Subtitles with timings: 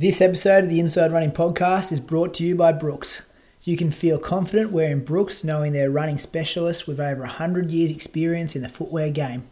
[0.00, 3.28] This episode of the Inside Running Podcast is brought to you by Brooks.
[3.62, 8.54] You can feel confident wearing Brooks knowing they're running specialists with over 100 years' experience
[8.54, 9.48] in the footwear game.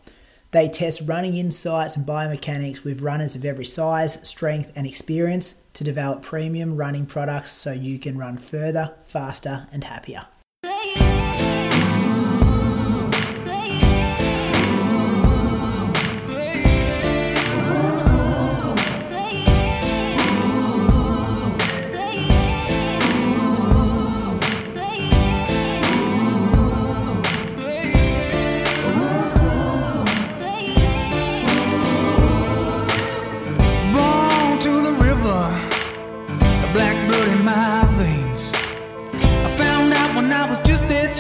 [0.53, 5.83] They test running insights and biomechanics with runners of every size, strength, and experience to
[5.83, 10.27] develop premium running products so you can run further, faster, and happier.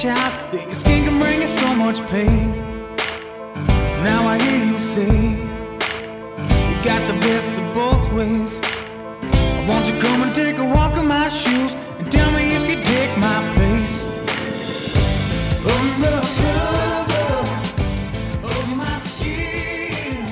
[0.07, 2.53] Child that your skin can bring you so much pain.
[4.09, 5.17] Now I hear you say
[6.71, 8.61] you got the best of both ways.
[9.69, 12.79] Won't you come and take a walk in my shoes and tell me if you
[12.85, 14.07] take my place?
[15.77, 17.29] Undercover
[18.55, 20.23] of my skin.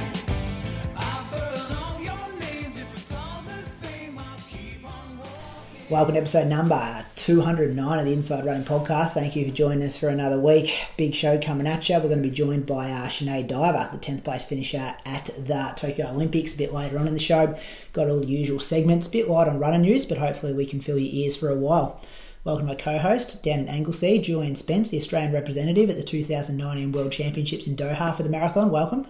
[2.39, 2.77] Names.
[2.79, 5.91] If it's all the same, I'll keep on walking.
[5.91, 9.15] Welcome to episode number 209 of the Inside Running Podcast.
[9.15, 10.71] Thank you for joining us for another week.
[10.99, 11.95] Big show coming at you.
[11.95, 15.73] We're going to be joined by uh, Sinead Diver, the 10th place finisher at the
[15.75, 17.57] Tokyo Olympics, a bit later on in the show.
[17.95, 20.83] Got all the usual segments, a bit light on running news, but hopefully we can
[20.83, 21.99] fill your ears for a while.
[22.45, 26.93] Welcome to my co-host down in Anglesea, Julian Spence, the Australian representative at the 2019
[26.93, 28.71] World Championships in Doha for the marathon.
[28.71, 29.07] Welcome.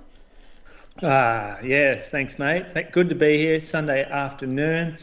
[1.02, 2.92] Ah, yes, thanks, mate.
[2.92, 3.58] Good to be here.
[3.58, 4.98] Sunday afternoon.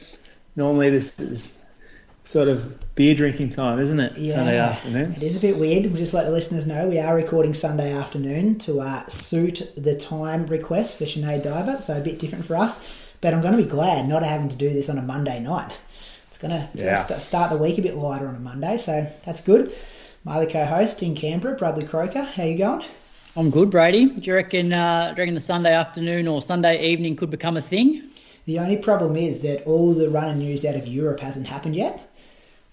[0.55, 1.60] Normally, this is
[2.23, 4.17] sort of beer drinking time, isn't it?
[4.17, 5.13] Yeah, Sunday afternoon.
[5.13, 5.85] It is a bit weird.
[5.87, 9.95] We'll just let the listeners know we are recording Sunday afternoon to uh, suit the
[9.95, 12.83] time request for Sinead Diver, so a bit different for us.
[13.21, 15.77] But I'm going to be glad not having to do this on a Monday night.
[16.27, 16.93] It's going to, it's Yeah.
[16.93, 19.73] going to st- start the week a bit lighter on a Monday, so that's good.
[20.23, 22.23] My other co-host in Canberra, Bradley Croker.
[22.23, 22.85] How you going?
[23.35, 24.05] I'm good, Brady.
[24.07, 27.57] Do you reckon, uh, do you reckon the Sunday afternoon or Sunday evening could become
[27.57, 28.09] a thing?
[28.45, 32.10] The only problem is that all the running news out of Europe hasn't happened yet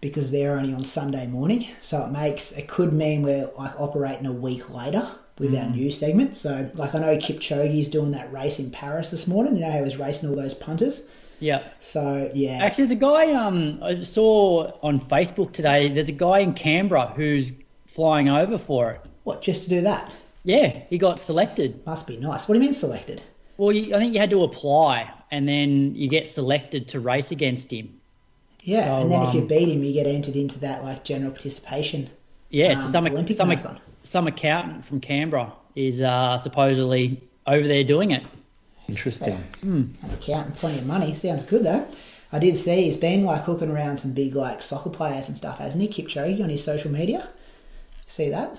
[0.01, 1.67] because they're only on Sunday morning.
[1.81, 5.99] So it makes it could mean we're like operating a week later with our news
[5.99, 6.37] segment.
[6.37, 9.57] So like I know Kipchoge's doing that race in Paris this morning.
[9.57, 11.09] You know he was racing all those punters.
[11.41, 11.63] Yeah.
[11.79, 15.89] So yeah, Actually, there's a guy um, I saw on Facebook today.
[15.89, 17.53] There's a guy in Canberra who's
[17.87, 19.01] flying over for it.
[19.25, 20.11] what just to do that
[20.45, 21.85] Yeah, he got selected.
[21.87, 22.49] must be nice.
[22.49, 23.23] What do you mean selected?
[23.57, 27.31] Well, you, I think you had to apply, and then you get selected to race
[27.33, 27.98] against him.
[28.63, 31.05] Yeah, So, and then if you um, beat him, you get entered into that like
[31.05, 32.11] general participation.
[32.51, 33.79] Yeah, Um, so some Olympic some, marathon.
[34.03, 38.25] some accountant from Canberra is uh, supposedly over there doing it.
[38.89, 39.43] Interesting.
[39.63, 41.15] an account and plenty of money.
[41.15, 41.87] Sounds good though.
[42.33, 45.59] I did see he's been like hooking around some big like soccer players and stuff,
[45.59, 45.89] hasn't he?
[46.03, 47.29] Kipchoge on his social media.
[48.07, 48.57] See that?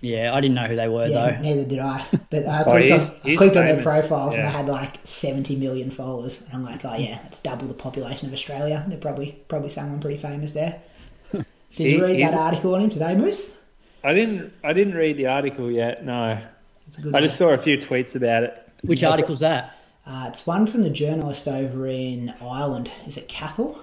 [0.00, 1.40] Yeah, I didn't know who they were Yeah, though.
[1.40, 2.04] neither did I.
[2.30, 4.66] But I Oh, clicked, he's- on, I clicked on their famous, profiles and they had
[4.66, 6.40] like 70 million followers.
[6.42, 8.84] And I'm like, oh yeah, it's double the population of Australia.
[8.88, 10.80] They're probably probably someone pretty famous there.
[11.32, 11.44] Did
[11.92, 13.56] you read that article on him today, Moose?
[14.04, 14.52] I didn't.
[14.62, 16.04] I didn't read the article yet.
[16.04, 16.38] No,
[16.86, 17.22] It's a good I one.
[17.22, 18.68] just saw a few tweets about it.
[18.82, 19.76] Which article's that?
[20.06, 22.92] Uh, it's one from the journalist over in Ireland.
[23.08, 23.82] Is it Cathal?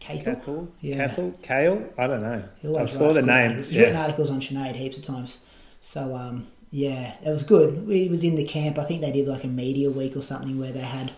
[0.00, 0.34] Cathal?
[0.36, 0.96] Cattle, Yeah.
[0.96, 1.84] cattle, kale.
[1.98, 2.42] I don't know.
[2.78, 3.30] I saw the name.
[3.30, 3.68] articles.
[3.68, 5.38] He's written articles on Sinead heaps of times.
[5.80, 7.86] So um, yeah, it was good.
[7.86, 8.78] We was in the camp.
[8.78, 11.12] I think they did like a media week or something where they had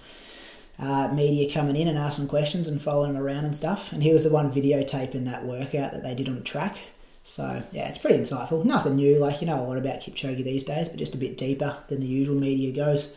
[0.79, 3.93] uh, media coming in and asking questions and following him around and stuff.
[3.93, 6.77] And he was the one videotaping that workout that they did on the track.
[7.23, 8.65] So yeah, it's pretty insightful.
[8.65, 11.39] Nothing new, like you know a lot about Kipchoge these days, but just a bit
[11.39, 13.15] deeper than the usual media goes.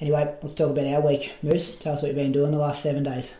[0.00, 1.32] Anyway, let's talk about our week.
[1.42, 3.34] Moose, tell us what you've been doing the last seven days.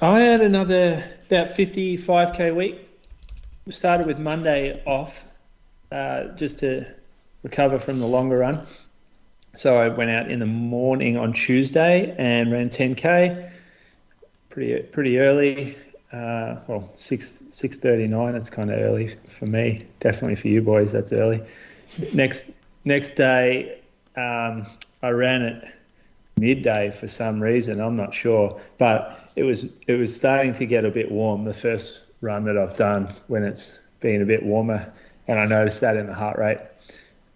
[0.00, 2.88] I had another about 55k week.
[3.66, 5.24] We started with Monday off
[5.92, 6.86] uh, just to
[7.42, 8.66] recover from the longer run.
[9.54, 13.50] So I went out in the morning on Tuesday and ran 10k
[14.48, 15.76] pretty pretty early.
[16.12, 18.34] Uh, well, six six thirty nine.
[18.36, 19.80] It's kind of early for me.
[20.00, 21.42] Definitely for you boys, that's early.
[22.14, 22.52] next
[22.84, 23.80] next day,
[24.16, 24.66] um,
[25.02, 25.74] I ran it
[26.36, 27.80] midday for some reason.
[27.80, 31.44] I'm not sure, but it was it was starting to get a bit warm.
[31.44, 34.92] The first run that I've done when it's been a bit warmer,
[35.28, 36.58] and I noticed that in the heart rate.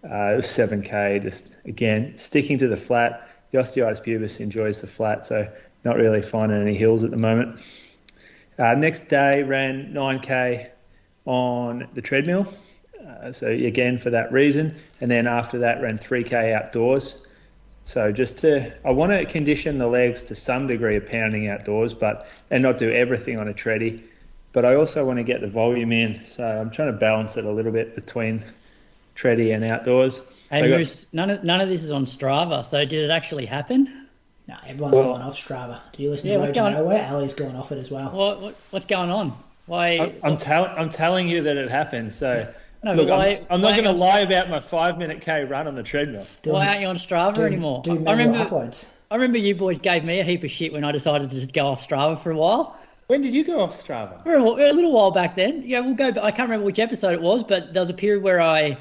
[0.04, 1.22] Uh, it was 7k.
[1.22, 3.28] Just again sticking to the flat.
[3.50, 5.50] The osteitis pubis enjoys the flat, so
[5.84, 7.58] not really finding any hills at the moment.
[8.58, 10.68] Uh, next day ran 9k
[11.24, 12.52] on the treadmill.
[13.06, 17.26] Uh, so again for that reason, and then after that ran 3k outdoors.
[17.88, 21.94] So just to, I want to condition the legs to some degree of pounding outdoors,
[21.94, 24.02] but and not do everything on a treadie.
[24.52, 27.46] But I also want to get the volume in, so I'm trying to balance it
[27.46, 28.44] a little bit between
[29.16, 30.20] treadie and outdoors.
[30.50, 32.62] Hey, So I got- none of none of this is on Strava.
[32.62, 34.06] So did it actually happen?
[34.46, 35.80] No, everyone's Well- gone off Strava.
[35.92, 37.08] Do you listen Yeah, to what's Road to going- Nowhere?
[37.10, 38.10] Ali's gone off it as well.
[38.10, 39.32] What, what what's going on?
[39.64, 39.96] Why?
[39.98, 42.12] I'm, I'm, tell, I'm telling you that it happened.
[42.12, 42.46] So
[42.84, 45.66] No, look, why- I'm, I'm not going to lie about my five minute K run
[45.66, 46.26] on the treadmill.
[46.42, 47.82] Doing- why aren't you on Strava do, anymore?
[47.82, 48.86] Do I remember uploads.
[49.10, 51.66] I remember you boys gave me a heap of shit when I decided to go
[51.68, 52.78] off Strava for a while.
[53.06, 54.22] When did you go off Strava?
[54.22, 55.62] For a, a little while back then.
[55.64, 56.08] Yeah, we'll go.
[56.08, 58.76] I can't remember which episode it was, but there was a period where I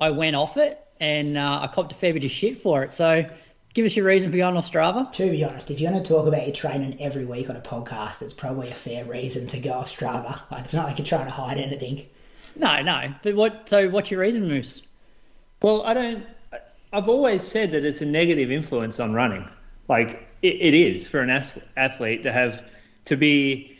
[0.00, 2.92] I went off it and uh, I copped a fair bit of shit for it.
[2.92, 3.24] So
[3.74, 5.10] give us your reason for going off Strava.
[5.12, 7.60] To be honest, if you're going to talk about your training every week on a
[7.60, 10.40] podcast, it's probably a fair reason to go off Strava.
[10.50, 12.06] Like, it's not like you're trying to hide anything.
[12.58, 13.14] No, no.
[13.22, 13.68] But what?
[13.68, 14.82] So what's your reason, Moose?
[15.62, 16.26] Well, I don't.
[16.92, 19.48] I've always said that it's a negative influence on running.
[19.88, 21.30] Like it, it is for an
[21.76, 22.70] athlete to have
[23.06, 23.74] to be.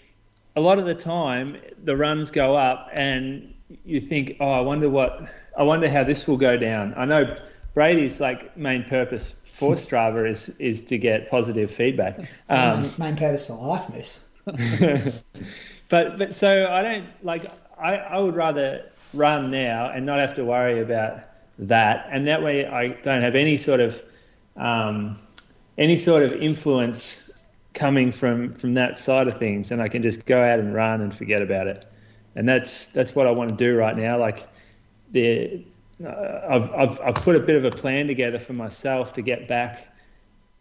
[0.56, 3.54] A lot of the time, the runs go up, and
[3.84, 5.28] you think, "Oh, I wonder what.
[5.56, 7.36] I wonder how this will go down." I know
[7.74, 12.18] Brady's like main purpose for Strava is is to get positive feedback.
[12.48, 14.20] Um, Main purpose for life, Moose.
[15.88, 20.34] but but so I don't like I, I would rather run now and not have
[20.34, 21.24] to worry about
[21.58, 22.08] that.
[22.10, 24.00] And that way I don't have any sort of
[24.56, 25.18] um,
[25.76, 27.16] any sort of influence
[27.74, 29.70] coming from from that side of things.
[29.70, 31.84] And I can just go out and run and forget about it.
[32.34, 34.18] And that's that's what I want to do right now.
[34.18, 34.46] Like
[35.12, 35.64] the
[36.04, 39.48] uh, I've, I've I've put a bit of a plan together for myself to get
[39.48, 39.88] back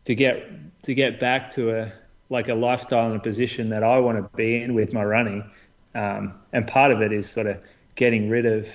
[0.05, 0.47] to get
[0.83, 1.91] to get back to a
[2.29, 5.49] like a lifestyle and a position that I want to be in with my running.
[5.97, 7.57] Um, and part of it is sort of
[7.95, 8.67] getting rid of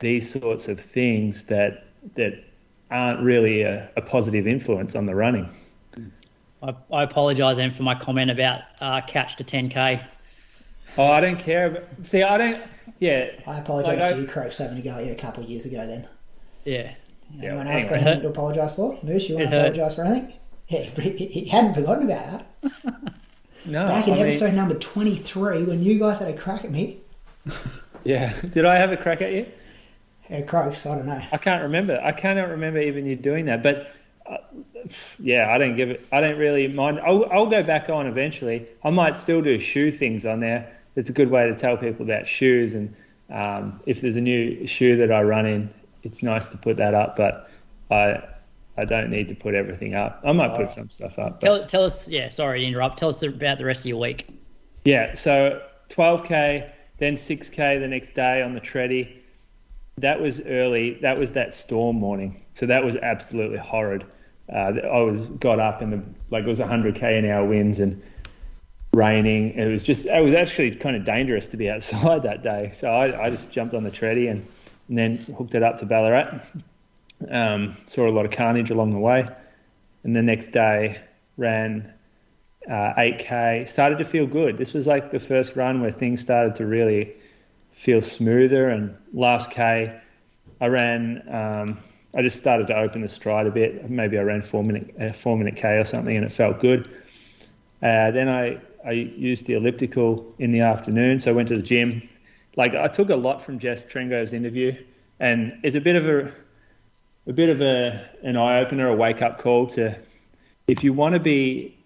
[0.00, 1.84] these sorts of things that
[2.16, 2.42] that
[2.90, 5.48] aren't really a, a positive influence on the running.
[6.62, 10.04] I, I apologise, Em, for my comment about uh, catch to 10k.
[10.96, 11.66] Oh, I don't care.
[11.66, 12.62] About, see, I don't.
[12.98, 13.30] Yeah.
[13.46, 15.64] I apologise Like, to you, Croaks, having to go at you a couple of years
[15.66, 16.08] ago then.
[16.64, 16.94] Yeah.
[17.34, 17.98] Yeah, Anyone else anyway.
[17.98, 18.98] got anything to apologise for?
[19.02, 20.32] Moose, you want It to apologise for anything?
[20.70, 23.14] Yeah, but he, he hadn't forgotten about that.
[23.66, 23.86] No.
[23.86, 26.98] Back in I mean, episode number 23, when you guys had a crack at me,
[28.04, 28.38] yeah.
[28.40, 29.46] Did I have a crack at you?
[30.30, 31.22] uh, Croaks, I don't know.
[31.32, 32.00] I can't remember.
[32.02, 33.62] I cannot remember even you doing that.
[33.62, 33.92] But
[34.26, 34.38] uh,
[35.18, 36.06] yeah, I don't give it.
[36.12, 37.00] I don't really mind.
[37.00, 38.66] I'll, I'll go back on eventually.
[38.84, 40.74] I might still do shoe things on there.
[40.96, 42.74] It's a good way to tell people about shoes.
[42.74, 42.94] And
[43.30, 45.70] um, if there's a new shoe that I run in,
[46.02, 47.16] it's nice to put that up.
[47.16, 47.50] But
[47.90, 48.22] I
[48.78, 50.20] I don't need to put everything up.
[50.24, 51.40] I might put some stuff up.
[51.40, 52.98] Tell, tell us, yeah, sorry to interrupt.
[52.98, 54.28] Tell us about the rest of your week.
[54.84, 55.60] Yeah, so
[55.90, 59.16] 12k, then 6k the next day on the treadie.
[59.96, 60.94] That was early.
[61.02, 62.44] That was that storm morning.
[62.54, 64.04] So that was absolutely horrid.
[64.48, 68.00] Uh, I was got up and the like it was 100k an hour winds and
[68.94, 69.54] raining.
[69.54, 72.70] It was just it was actually kind of dangerous to be outside that day.
[72.74, 74.46] So I, I just jumped on the treadie and,
[74.88, 76.40] and then hooked it up to Ballarat.
[77.30, 79.26] Um, saw a lot of carnage along the way,
[80.04, 81.00] and the next day
[81.36, 81.92] ran
[82.68, 84.58] uh, 8k started to feel good.
[84.58, 87.14] This was like the first run where things started to really
[87.72, 88.68] feel smoother.
[88.68, 89.98] And last k
[90.60, 91.78] i ran um,
[92.14, 93.88] i just started to open the stride a bit.
[93.88, 96.88] Maybe i ran four minute uh, four minute k or something and it felt good.
[97.82, 101.18] Uh, then i i used the elliptical in the afternoon.
[101.20, 102.06] So i went to the gym.
[102.56, 104.76] Like i took a lot from jess trengove's interview.
[105.20, 106.32] And it's a bit of a
[107.28, 109.94] a bit of a an eye opener a wake up call to
[110.66, 111.78] if you want to be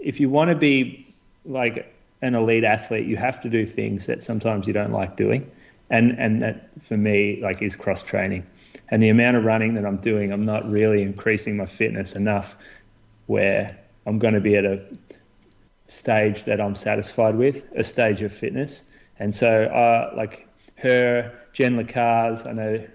[0.00, 1.06] if you want to be
[1.44, 1.92] like
[2.22, 5.50] an elite athlete, you have to do things that sometimes you don't like doing,
[5.90, 8.44] and and that for me like is cross training,
[8.90, 12.56] and the amount of running that I'm doing, I'm not really increasing my fitness enough,
[13.26, 14.82] where I'm going to be at a
[15.86, 18.82] stage that I'm satisfied with, a stage of fitness,
[19.18, 22.86] and so uh, like her, Jen LaCaze, I know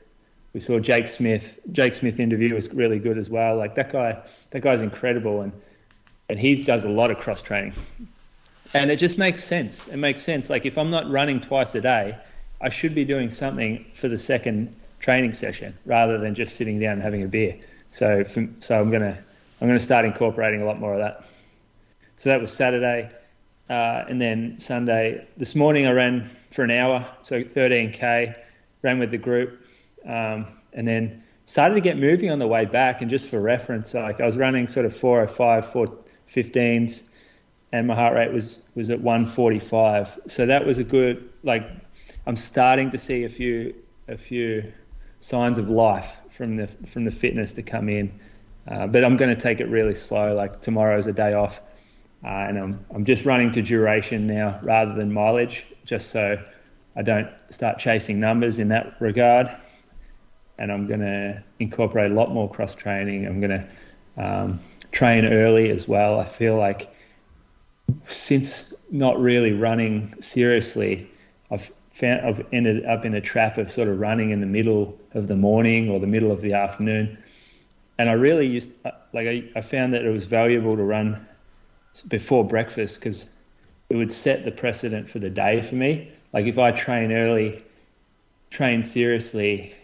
[0.54, 1.60] we saw Jake Smith.
[1.72, 3.56] Jake Smith interview was really good as well.
[3.58, 5.54] Like that guy, that guy's incredible, and
[6.30, 7.74] and he does a lot of cross training.
[8.74, 9.88] And it just makes sense.
[9.88, 10.50] It makes sense.
[10.50, 12.18] Like if I'm not running twice a day,
[12.62, 16.94] I should be doing something for the second training session rather than just sitting down
[16.94, 17.58] and having a beer.
[17.92, 18.24] So
[18.60, 19.18] so I'm gonna
[19.60, 21.26] I'm gonna start incorporating a lot more of that.
[22.18, 23.10] So that was Saturday,
[23.70, 25.28] uh, and then Sunday.
[25.38, 28.36] This morning I ran for an hour, so 13k,
[28.84, 29.61] ran with the group,
[30.06, 33.02] um, and then started to get moving on the way back.
[33.02, 37.04] And just for reference, like I was running sort of 405, 415s,
[37.74, 40.20] and my heart rate was was at 145.
[40.28, 41.64] So that was a good like.
[42.28, 43.74] I'm starting to see a few
[44.08, 44.72] a few
[45.20, 48.20] signs of life from the from the fitness to come in.
[48.68, 50.36] Uh, but I'm going to take it really slow.
[50.36, 51.62] Like tomorrow's a day off,
[52.24, 56.38] uh, and I'm I'm just running to duration now rather than mileage, just so
[56.96, 59.50] I don't start chasing numbers in that regard.
[60.62, 63.26] And I'm going to incorporate a lot more cross training.
[63.26, 64.60] I'm going to um,
[64.92, 66.20] train early as well.
[66.20, 66.94] I feel like
[68.08, 71.10] since not really running seriously,
[71.50, 74.98] I've found I've ended up in a trap of sort of running in the middle
[75.14, 77.18] of the morning or the middle of the afternoon
[78.02, 78.72] and I really used
[79.14, 81.24] like I, I found that it was valuable to run
[82.08, 83.26] before breakfast because
[83.90, 86.12] it would set the precedent for the day for me.
[86.34, 87.62] Like if I train early,
[88.50, 89.76] train seriously,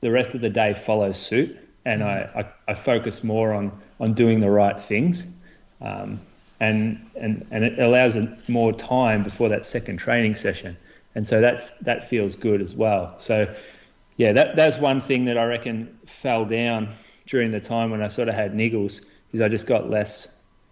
[0.00, 2.28] the rest of the day follows suit, and I,
[2.66, 5.26] I, I focus more on on doing the right things,
[5.80, 6.20] um,
[6.60, 8.16] and and and it allows
[8.48, 10.76] more time before that second training session,
[11.14, 13.16] and so that's that feels good as well.
[13.18, 13.52] So
[14.16, 16.88] yeah, that that's one thing that I reckon fell down
[17.26, 20.28] during the time when I sort of had niggles is I just got less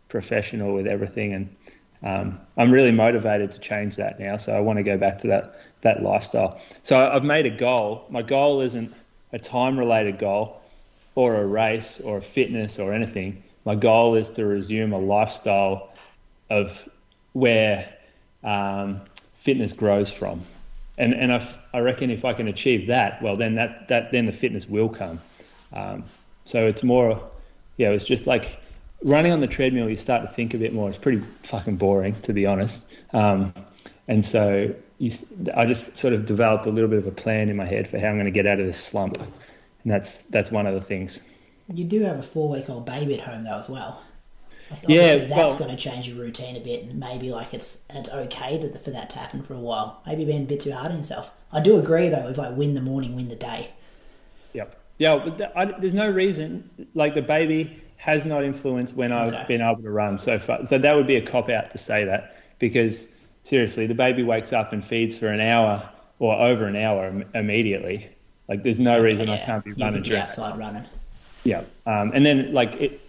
[0.08, 1.56] professional with everything, and
[2.02, 4.36] um, I'm really motivated to change that now.
[4.36, 6.60] So I want to go back to that that lifestyle.
[6.82, 8.06] So I've made a goal.
[8.08, 8.92] My goal isn't
[9.34, 10.62] a time related goal
[11.14, 13.42] or a race or a fitness or anything.
[13.66, 15.90] My goal is to resume a lifestyle
[16.48, 16.88] of
[17.34, 17.88] where
[18.42, 19.00] um,
[19.34, 20.44] fitness grows from
[20.98, 24.24] and and I, I reckon if I can achieve that, well, then that, that then
[24.24, 25.20] the fitness will come.
[25.72, 26.04] Um,
[26.44, 27.30] so it's more,
[27.76, 28.60] yeah, it's just like
[29.02, 29.88] running on the treadmill.
[29.88, 30.88] You start to think a bit more.
[30.88, 32.84] It's pretty fucking boring, to be honest.
[33.12, 33.52] Um,
[34.06, 34.74] and so
[35.04, 35.12] you,
[35.54, 37.98] I just sort of developed a little bit of a plan in my head for
[37.98, 40.80] how I'm going to get out of this slump, and that's that's one of the
[40.80, 41.20] things.
[41.72, 44.02] You do have a four week old baby at home though as well.
[44.70, 47.80] Obviously, yeah, that's well, going to change your routine a bit, and maybe like it's
[47.90, 50.00] and it's okay to, for that to happen for a while.
[50.06, 51.30] Maybe being a bit too hard on yourself.
[51.52, 53.70] I do agree though, if like win the morning, win the day.
[54.54, 54.80] Yep.
[54.96, 59.44] Yeah, but I, there's no reason like the baby has not influenced when I've okay.
[59.48, 60.64] been able to run so far.
[60.64, 63.06] So that would be a cop out to say that because
[63.44, 68.08] seriously, the baby wakes up and feeds for an hour or over an hour immediately.
[68.48, 70.02] Like there's no reason yeah, I can't be running.
[70.02, 70.84] Be outside running.
[71.44, 73.00] Yeah, um, and then like it,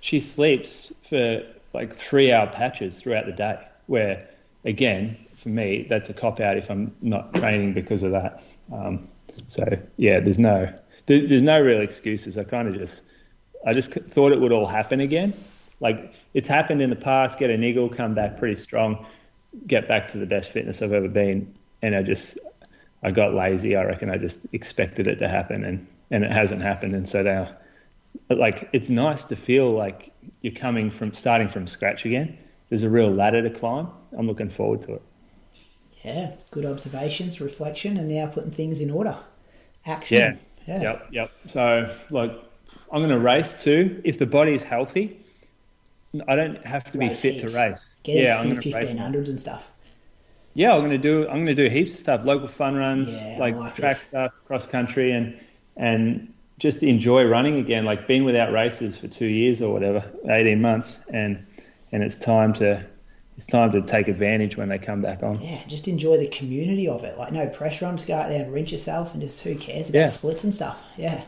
[0.00, 4.28] she sleeps for like three hour patches throughout the day, where
[4.64, 8.42] again, for me, that's a cop out if I'm not training because of that.
[8.72, 9.08] Um,
[9.46, 9.64] so
[9.96, 10.72] yeah, there's no
[11.06, 12.36] there, there's no real excuses.
[12.36, 13.02] I kind of just
[13.66, 15.32] I just thought it would all happen again.
[15.80, 17.38] Like it's happened in the past.
[17.38, 19.06] Get a niggle, come back pretty strong,
[19.66, 22.38] get back to the best fitness I've ever been, and I just
[23.02, 23.76] I got lazy.
[23.76, 26.94] I reckon I just expected it to happen, and and it hasn't happened.
[26.94, 27.56] And so now
[28.28, 32.38] like it's nice to feel like you're coming from starting from scratch again.
[32.68, 33.88] There's a real ladder to climb.
[34.16, 35.02] I'm looking forward to it.
[36.02, 39.16] Yeah, good observations, reflection, and now putting things in order.
[39.86, 40.18] Action.
[40.18, 40.36] Yeah.
[40.66, 40.82] yeah.
[40.82, 41.08] Yep.
[41.12, 41.30] Yep.
[41.46, 42.32] So like,
[42.90, 44.00] I'm going to race too.
[44.04, 45.20] If the body is healthy,
[46.28, 47.52] I don't have to race be fit heaps.
[47.52, 47.96] to race.
[48.02, 49.70] Get yeah, I'm going to fifteen hundreds and stuff.
[50.54, 51.22] Yeah, I'm going to do.
[51.22, 52.24] I'm going to do heaps of stuff.
[52.24, 54.02] Local fun runs, yeah, like, like, track this.
[54.04, 55.38] stuff, cross country, and
[55.76, 57.84] and just enjoy running again.
[57.84, 61.46] Like been without races for two years or whatever, eighteen months, and
[61.92, 62.86] and it's time to
[63.36, 65.40] it's time to take advantage when they come back on.
[65.40, 67.16] Yeah, just enjoy the community of it.
[67.16, 69.88] Like no pressure on, just go out there and wrench yourself, and just who cares
[69.88, 70.06] about yeah.
[70.06, 70.82] splits and stuff.
[70.98, 71.22] Yeah.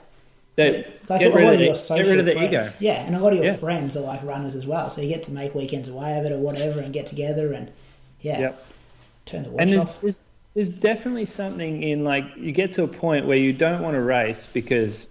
[0.57, 2.53] That, like get, rid of, the, get rid of the friends.
[2.53, 2.69] ego.
[2.79, 3.57] Yeah, and a lot of your yeah.
[3.57, 6.33] friends are like runners as well, so you get to make weekends away of it
[6.33, 7.73] or whatever, and get together and
[8.21, 8.67] yeah, yep.
[9.27, 10.01] turn the watch and there's, off.
[10.01, 10.21] There's,
[10.55, 14.01] there's definitely something in like you get to a point where you don't want to
[14.01, 15.09] race because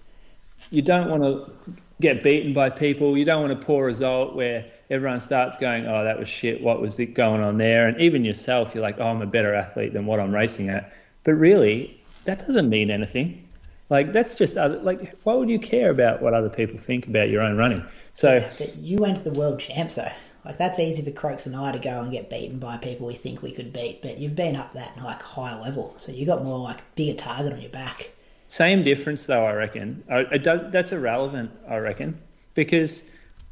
[0.71, 1.51] you don't want to
[1.99, 3.17] get beaten by people.
[3.17, 6.61] You don't want a poor result where everyone starts going, "Oh, that was shit.
[6.61, 9.53] What was it going on there?" And even yourself, you're like, "Oh, I'm a better
[9.53, 10.93] athlete than what I'm racing at."
[11.25, 13.42] But really, that doesn't mean anything.
[13.89, 17.29] Like that's just other, like why would you care about what other people think about
[17.29, 17.85] your own running?
[18.13, 20.11] So, yeah, but you went to the world champs though.
[20.45, 23.15] Like that's easy for Croaks and I to go and get beaten by people we
[23.15, 26.43] think we could beat, but you've been up that like high level, so you got
[26.43, 28.11] more like bigger target on your back.
[28.47, 30.03] Same difference though, I reckon.
[30.09, 32.19] I, I that's irrelevant, I reckon,
[32.55, 33.03] because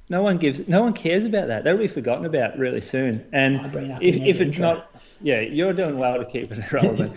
[0.09, 1.63] no one gives, no one cares about that.
[1.63, 3.25] That'll be forgotten about really soon.
[3.31, 3.55] And
[4.01, 4.73] if, if it's intro.
[4.73, 7.13] not, yeah, you're doing well to keep it irrelevant.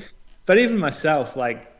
[0.46, 1.73] but even myself, like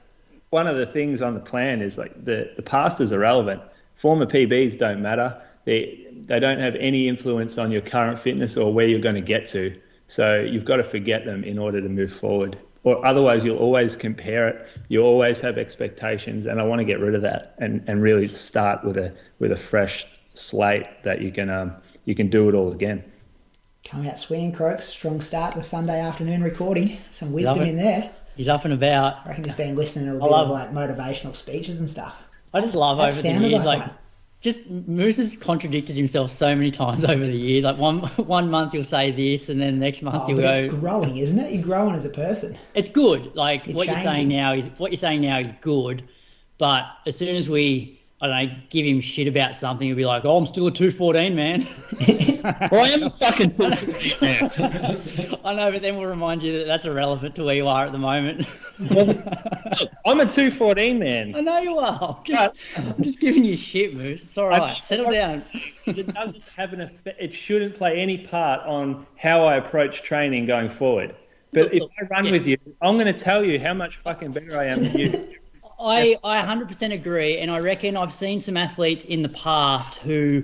[0.55, 3.61] one of the things on the plan is like the the past is irrelevant.
[3.97, 5.29] Former PBs don't matter.
[5.65, 9.29] They they don't have any influence on your current fitness or where you're going to
[9.35, 9.77] get to.
[10.07, 13.97] So you've got to forget them in order to move forward or otherwise you'll always
[13.97, 14.69] compare it.
[14.89, 18.29] You always have expectations, and I want to get rid of that and, and really
[18.35, 22.55] start with a with a fresh slate that you can um, you can do it
[22.55, 23.03] all again.
[23.85, 24.85] Come out swinging, Croaks.
[24.85, 26.99] Strong start to Sunday afternoon recording.
[27.11, 28.11] Some wisdom in there.
[28.37, 29.25] He's up and about.
[29.25, 31.89] I reckon he's been listening to a I bit love, of like motivational speeches and
[31.89, 32.27] stuff.
[32.53, 33.91] I just love that over the years, like one.
[34.41, 37.65] just Moose has contradicted himself so many times over the years.
[37.65, 40.43] Like one one month he'll say this, and then the next month Oh, he'll but
[40.43, 40.53] go.
[40.53, 41.53] it's growing, isn't it?
[41.53, 42.57] You're growing as a person.
[42.75, 43.35] It's good.
[43.35, 46.05] Like You're what you're saying now is what you're saying now is good,
[46.59, 50.07] but as soon as we I don't know give him shit about something, he'll be
[50.07, 51.67] like, "Oh, I'm still a two fourteen man."
[52.45, 53.71] Well, I am a fucking two
[54.21, 54.51] man.
[55.47, 57.93] I know, but then we'll remind you that that's irrelevant to where you are at
[57.93, 58.47] the moment.
[60.07, 61.35] I'm a two fourteen man.
[61.35, 62.19] I know you are.
[62.19, 64.23] I'm just, I'm just giving you shit, Moose.
[64.25, 64.77] It's all right.
[64.87, 65.43] Settle down.
[65.87, 67.17] it doesn't have an effect.
[67.21, 71.15] It shouldn't play any part on how I approach training going forward.
[71.53, 72.33] But if I run Yeah.
[72.33, 75.29] with you, I'm going to tell you how much fucking better I am than you.
[75.81, 80.43] I, I 100% agree, and I reckon I've seen some athletes in the past who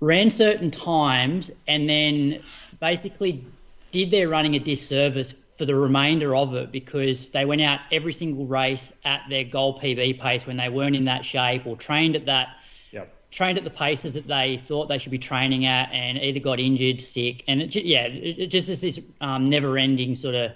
[0.00, 2.42] ran certain times and then
[2.80, 3.44] basically
[3.92, 8.12] did their running a disservice for the remainder of it because they went out every
[8.12, 12.16] single race at their goal PB pace when they weren't in that shape or trained
[12.16, 12.48] at that
[12.90, 13.14] Yep.
[13.30, 16.60] trained at the paces that they thought they should be training at and either got
[16.60, 20.52] injured, sick, and it, yeah, it, it just is this um, never-ending sort of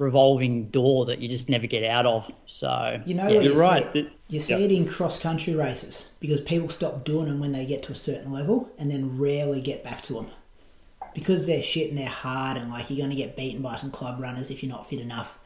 [0.00, 2.30] revolving door that you just never get out of.
[2.46, 3.34] So You know yeah.
[3.34, 3.92] what You're you right.
[3.92, 4.70] See, you see yep.
[4.70, 7.96] it in cross country races because people stop doing them when they get to a
[7.96, 10.26] certain level and then rarely get back to them
[11.14, 13.90] because they're shit and they're hard and like you're going to get beaten by some
[13.90, 15.38] club runners if you're not fit enough.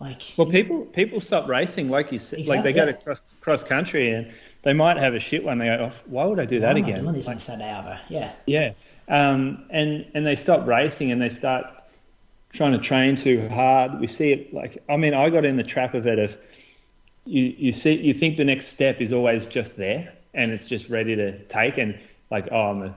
[0.00, 3.62] Like Well, people people stop racing, like you said, like they go to cross cross
[3.64, 4.30] country and
[4.62, 5.58] they might have a shit one.
[5.58, 7.02] They go, oh, why would I do why that am I again?
[7.02, 8.00] doing this Like, on Saturday over?
[8.08, 8.72] Yeah, Yeah,
[9.08, 11.66] um, and and they stop racing and they start
[12.56, 14.00] trying to train too hard.
[14.00, 16.36] We see it like I mean I got in the trap of it of
[17.24, 20.88] you you see you think the next step is always just there and it's just
[20.88, 21.98] ready to take and
[22.30, 22.94] like oh I'm a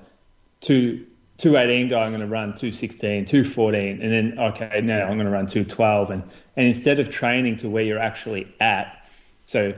[0.61, 1.05] two.
[1.39, 5.31] 218 guy, I'm going to run 216, 214, and then, okay, now I'm going to
[5.31, 6.09] run 212.
[6.09, 6.23] And,
[6.57, 9.07] and instead of training to where you're actually at,
[9.45, 9.73] so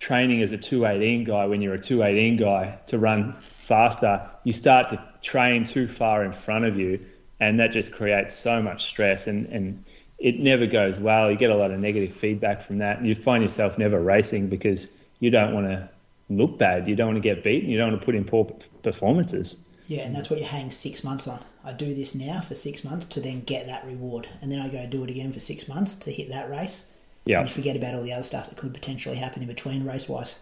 [0.00, 4.88] training as a 218 guy when you're a 218 guy to run faster, you start
[4.88, 7.06] to train too far in front of you,
[7.40, 9.84] and that just creates so much stress and, and
[10.18, 11.30] it never goes well.
[11.30, 14.48] You get a lot of negative feedback from that, and you find yourself never racing
[14.48, 14.88] because
[15.20, 15.88] you don't want to
[16.28, 18.44] look bad, you don't want to get beaten, you don't want to put in poor
[18.82, 19.56] performances.
[19.86, 21.40] yeah, and that's what you hang six months on.
[21.64, 24.68] I do this now for six months to then get that reward, and then I
[24.68, 26.86] go do it again for six months to hit that race.
[27.24, 30.08] Yeah, And forget about all the other stuff that could potentially happen in between race
[30.08, 30.40] wise.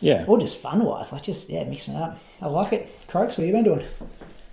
[0.00, 0.24] yeah.
[0.26, 2.18] Or just fun wise, like just yeah, mixing it up.
[2.40, 2.88] I like it.
[3.06, 3.86] Croaks, what have you been doing?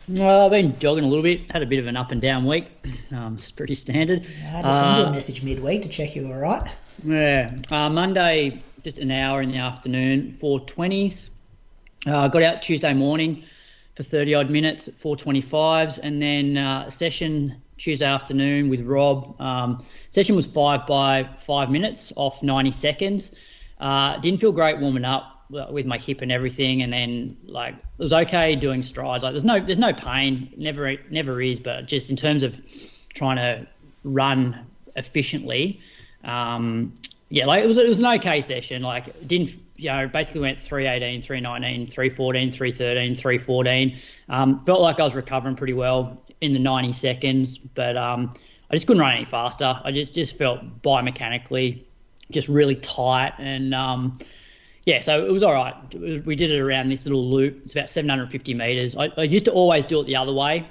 [0.07, 1.51] Well, I've been jogging a little bit.
[1.51, 2.67] Had a bit of an up and down week.
[3.13, 4.25] Um, it's pretty standard.
[4.25, 6.71] I had to send you Uh, a message midweek to check you were right.
[7.03, 7.51] Yeah.
[7.69, 11.29] Uh, Monday, just an hour in the afternoon, 420s.
[12.07, 13.43] Uh, got out Tuesday morning
[13.97, 19.35] for 30 odd minutes at 425s, and then uh, session Tuesday afternoon with Rob.
[19.41, 23.33] Um, session was five by five minutes off 90 seconds.
[23.77, 27.83] Uh, didn't feel great warming up with my hip and everything, and then like it
[27.97, 29.23] was okay doing strides.
[29.23, 32.59] Like there's no there's no pain, never never is, but just in terms of
[33.13, 33.67] trying to
[34.03, 35.79] run efficiently.
[36.23, 36.93] Um,
[37.29, 38.81] yeah, like it was it was an okay session.
[38.81, 43.97] Like didn't you know basically went 318, 319, 314, 313, 314.
[44.29, 48.31] Um, felt like I was recovering pretty well in the 90 seconds, but um,
[48.69, 49.79] I just couldn't run any faster.
[49.83, 51.83] I just just felt biomechanically
[52.31, 54.17] just really tight and um,
[54.85, 55.75] yeah, so it was all right.
[56.25, 57.61] We did it around this little loop.
[57.65, 58.95] It's about 750 meters.
[58.95, 60.67] I, I used to always do it the other way,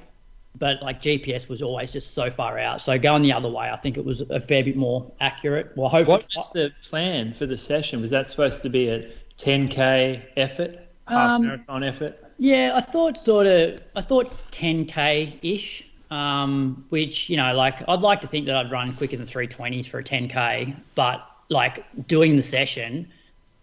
[0.58, 2.80] but like GPS was always just so far out.
[2.82, 5.76] So going the other way, I think it was a fair bit more accurate.
[5.76, 8.00] Well, hopefully, What was the plan for the session?
[8.00, 10.76] Was that supposed to be a 10k effort,
[11.08, 12.18] half Um, marathon effort?
[12.38, 18.00] Yeah, I thought sort of, I thought 10k ish, um, which you know, like I'd
[18.00, 22.36] like to think that I'd run quicker than 320s for a 10k, but like doing
[22.36, 23.08] the session,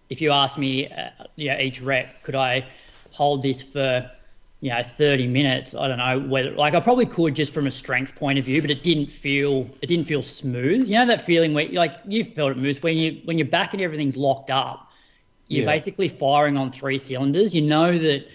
[0.09, 2.65] if you ask me, uh, yeah, each rep, could I
[3.11, 4.09] hold this for,
[4.61, 5.75] you know, 30 minutes?
[5.75, 8.61] I don't know whether, like, I probably could just from a strength point of view,
[8.61, 10.87] but it didn't feel, it didn't feel smooth.
[10.87, 13.73] You know that feeling where, like, you felt it, Moose, when you when your back
[13.73, 14.89] and everything's locked up,
[15.47, 15.71] you're Yeah.
[15.71, 17.53] basically firing on three cylinders.
[17.55, 18.27] You know that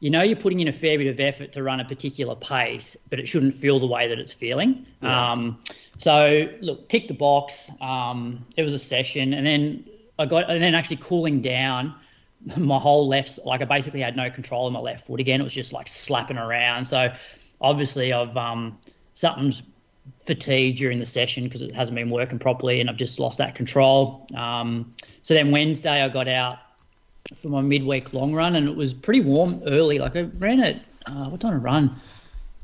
[0.00, 2.96] you know you're putting in a fair bit of effort to run a particular pace,
[3.10, 4.84] but it shouldn't feel the way that it's feeling.
[5.02, 5.32] Yeah.
[5.32, 5.58] Um,
[5.98, 7.70] so look, tick the box.
[7.80, 9.84] Um, it was a session, and then
[10.18, 11.94] I got, and then actually cooling down.
[12.56, 15.40] My whole left, like I basically had no control of my left foot again.
[15.40, 16.84] It was just like slapping around.
[16.86, 17.12] So
[17.60, 18.78] obviously I've um,
[19.14, 19.62] something's
[20.24, 23.54] fatigued during the session because it hasn't been working properly, and I've just lost that
[23.54, 24.26] control.
[24.34, 24.90] Um,
[25.22, 26.58] so then Wednesday I got out
[27.36, 29.98] for my midweek long run, and it was pretty warm early.
[29.98, 30.76] Like I ran at
[31.06, 31.96] uh, what time I run?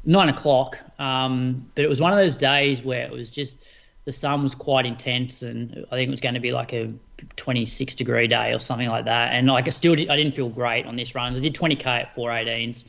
[0.04, 0.78] Nine o'clock.
[0.98, 3.56] Um, but it was one of those days where it was just
[4.04, 6.92] the sun was quite intense, and I think it was going to be like a
[7.36, 9.32] 26 degree day or something like that.
[9.32, 11.34] And like I still did, I didn't feel great on this run.
[11.34, 12.84] I did 20k at 418s,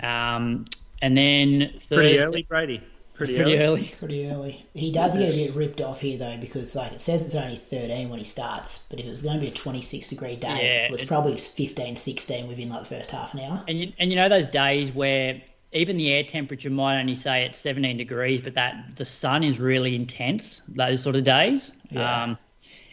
[0.00, 0.64] um,
[1.02, 2.82] and then Thursday, Pretty early, Brady.
[3.14, 3.64] Pretty, pretty early.
[3.64, 3.94] early.
[3.98, 4.66] Pretty early.
[4.74, 7.56] He does get a bit ripped off here though, because like it says it's only
[7.56, 10.48] 13 when he starts, but if it was going to be a 26 degree day,
[10.48, 13.64] Yeah, it was it- probably 15, 16 within like the first half an hour.
[13.68, 15.40] And you, and you know those days where
[15.76, 19.60] even the air temperature might only say it's 17 degrees, but that the sun is
[19.60, 20.62] really intense.
[20.68, 21.72] Those sort of days.
[21.90, 22.22] Yeah.
[22.22, 22.38] Um,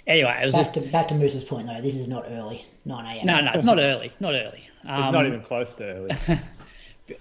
[0.08, 2.66] anyway, it was Back just to back to Moose's point though, this is not early,
[2.86, 3.26] 9 a.m.
[3.26, 4.64] no, no, it's not early, not early.
[4.86, 6.12] Um, It's not even close to early.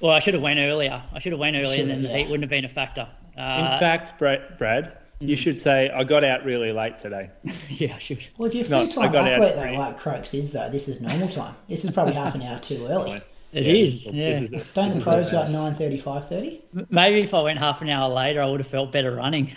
[0.01, 1.03] Well, I should have went earlier.
[1.12, 3.09] I should have went earlier, and then Should've, the heat wouldn't have been a factor.
[3.37, 7.31] In Uh, fact, Brad, Brad you should say I got out really late today.
[7.68, 8.27] yeah, I should.
[8.37, 10.35] Well, if you're a No, full time I got out athlete at though, like Croaks
[10.35, 11.55] is though, this is normal time.
[11.68, 13.22] This is probably half an hour too early.
[13.52, 14.04] It Yeah, is.
[14.04, 14.30] this Yeah.
[14.40, 16.86] This is a, Don't the is pros a- got 9.30, 5.30?
[16.90, 19.54] Maybe if I went half an hour later, I would have felt better running.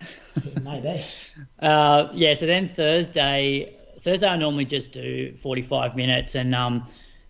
[0.63, 1.01] Maybe.
[1.60, 6.84] Uh, yeah, so then Thursday, Thursday I normally just do 45 minutes, and um,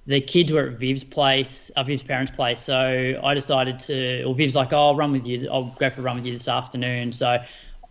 [0.05, 4.35] the kids were at Viv's place, uh, Viv's parents' place, so I decided to, or
[4.35, 6.47] Viv's like, oh, I'll run with you, I'll go for a run with you this
[6.47, 7.13] afternoon.
[7.13, 7.43] So I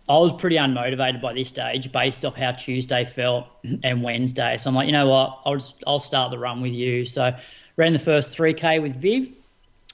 [0.07, 3.47] was pretty unmotivated by this stage based off how Tuesday felt
[3.83, 4.55] and Wednesday.
[4.57, 7.05] So I'm like, you know what, I'll just, I'll start the run with you.
[7.05, 7.35] So
[7.77, 9.35] ran the first 3K with Viv,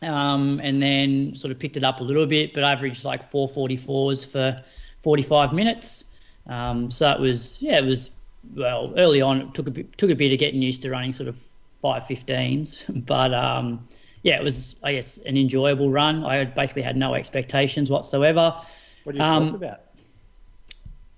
[0.01, 4.27] um, and then sort of picked it up a little bit, but averaged like 444s
[4.27, 4.61] for
[5.03, 6.05] 45 minutes.
[6.47, 8.11] Um, so it was, yeah, it was
[8.55, 9.41] well early on.
[9.41, 11.37] It took a bit, took a bit of getting used to running sort of
[11.83, 13.87] 515s, but um,
[14.23, 16.23] yeah, it was I guess an enjoyable run.
[16.23, 18.55] I basically had no expectations whatsoever.
[19.03, 19.79] What are you Um, talking about?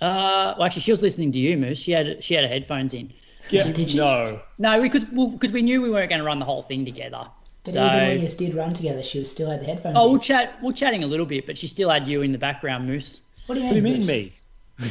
[0.02, 1.80] Uh, well, actually, she was listening to you, Moose.
[1.80, 3.14] She had she had her headphones in.
[3.50, 4.00] Yeah, did you?
[4.00, 4.40] no.
[4.58, 7.28] No, because well, because we knew we weren't going to run the whole thing together.
[7.66, 10.06] But so, even when you did run together, she was still had the headphones oh,
[10.06, 10.12] in.
[10.12, 10.58] we'll chat.
[10.62, 13.22] We're chatting a little bit, but she still had you in the background, Moose.
[13.46, 14.34] What do you What do mean, you mean, me?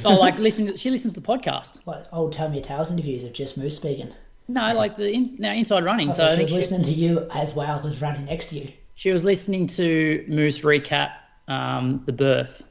[0.05, 0.67] Oh, like listen.
[0.67, 1.81] To, she listens to the podcast.
[1.85, 4.13] What, old Tell Me Your Tales interviews of just Moose speaking.
[4.49, 6.11] No, like the in, no, inside running.
[6.11, 8.47] I so I thought she was she, listening to you as well as running next
[8.51, 8.69] to you.
[8.95, 11.13] she was listening to Moose recap
[11.49, 12.63] um, the birth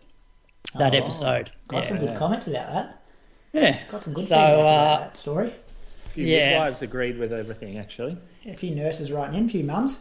[0.77, 1.51] that Oh, episode.
[1.67, 3.03] Got some good comments about that.
[3.53, 3.79] yeah.
[3.89, 5.53] Got some good So, feedback uh, about that story.
[6.11, 6.49] A few Yeah.
[6.51, 8.17] midwives agreed with everything, actually.
[8.45, 9.99] A few nurses writing in, a few mums.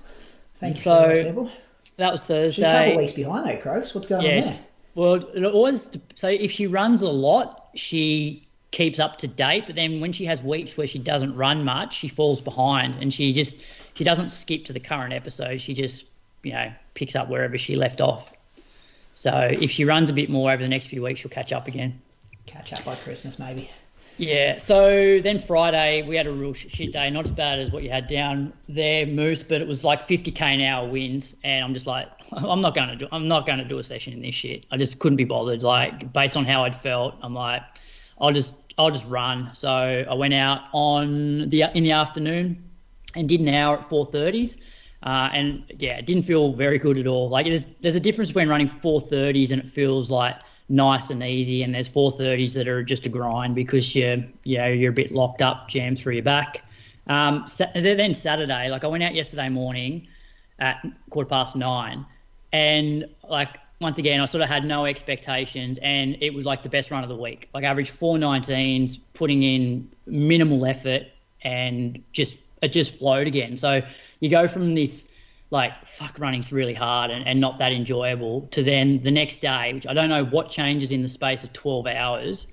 [0.57, 1.51] Thank you So, for those people.
[1.99, 2.62] That was Thursday.
[2.62, 3.94] She's a couple of weeks behind though, Croaks.
[3.94, 4.40] What's going on Yeah.
[4.40, 4.59] there?
[4.96, 8.42] Well, it always so if she runs a lot, she
[8.73, 9.64] keeps up to date.
[9.66, 13.14] But then when she has weeks where she doesn't run much, she falls behind, and
[13.14, 13.57] she just
[13.94, 15.61] she doesn't skip to the current episode.
[15.61, 16.07] She just
[16.42, 18.33] you know picks up wherever she left off.
[19.14, 21.68] So if she runs a bit more over the next few weeks, she'll catch up
[21.68, 22.01] again.
[22.46, 23.70] Catch up by Christmas, maybe.
[24.20, 24.59] Yeah.
[24.59, 27.09] So then Friday we had a real shit day.
[27.09, 30.42] Not as bad as what you had down there, Moose, but it was like 50k
[30.42, 33.09] an hour winds, and I'm just like, I'm not going to do.
[33.11, 34.66] I'm not going to do a session in this shit.
[34.70, 35.62] I just couldn't be bothered.
[35.62, 37.62] Like based on how I'd felt, I'm like,
[38.20, 39.54] I'll just I'll just run.
[39.54, 42.62] So I went out on the in the afternoon
[43.14, 44.59] and did an hour at 4:30s.
[45.02, 47.30] Uh, and yeah, it didn't feel very good at all.
[47.30, 50.37] Like there's there's a difference between running 4:30s and it feels like
[50.70, 54.68] nice and easy, and there's 4:30s that are just a grind because you're you know
[54.68, 56.64] you're a bit locked up, jammed through your back.
[57.06, 60.06] Um, then Saturday, like I went out yesterday morning
[60.59, 62.06] at quarter past nine,
[62.52, 66.68] and like once again, I sort of had no expectations, and it was like the
[66.68, 67.48] best run of the week.
[67.52, 71.02] Like average 419s, putting in minimal effort,
[71.42, 73.56] and just it just flowed again.
[73.56, 73.83] So
[74.20, 75.09] you go from this
[75.50, 79.72] like fuck running's really hard and, and not that enjoyable to then the next day,
[79.74, 82.46] which I don't know what changes in the space of 12 hours,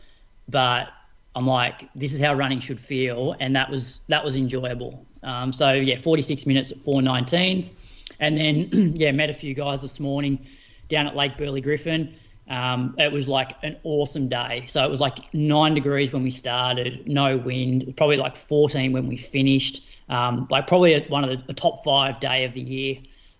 [0.49, 0.89] but
[1.35, 5.05] I'm like, this is how running should feel, and that was that was enjoyable.
[5.21, 7.71] Um, so yeah, 46 minutes at 419s,
[8.19, 10.47] and then yeah, met a few guys this morning
[10.87, 12.15] down at Lake Burley Griffin.
[12.49, 14.65] Um, it was like an awesome day.
[14.67, 19.07] So it was like nine degrees when we started, no wind, probably like 14 when
[19.07, 19.83] we finished.
[20.09, 22.97] Um, probably one of the, the top five day of the year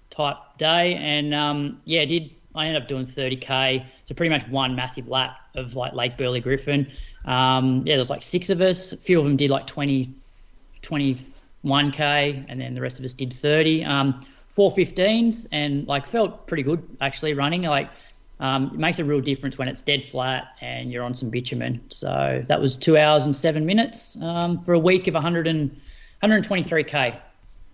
[0.09, 0.95] type day.
[0.95, 5.37] And um, yeah, did I ended up doing 30k, so pretty much one massive lap
[5.55, 6.87] of like Lake Burley Griffin.
[7.23, 8.93] Um, yeah, there was like six of us.
[8.93, 10.15] A few of them did like 20,
[10.81, 13.85] 21k, and then the rest of us did 30.
[13.85, 14.25] Um,
[14.57, 17.61] 415s, and like felt pretty good actually running.
[17.61, 17.91] Like
[18.39, 21.81] um, it makes a real difference when it's dead flat and you're on some bitumen.
[21.89, 25.79] So that was two hours and seven minutes um, for a week of 100 and,
[26.21, 27.19] 123k.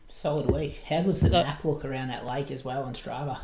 [0.08, 0.82] Solid week.
[0.88, 3.40] How good's the map look around that lake as well on Strava?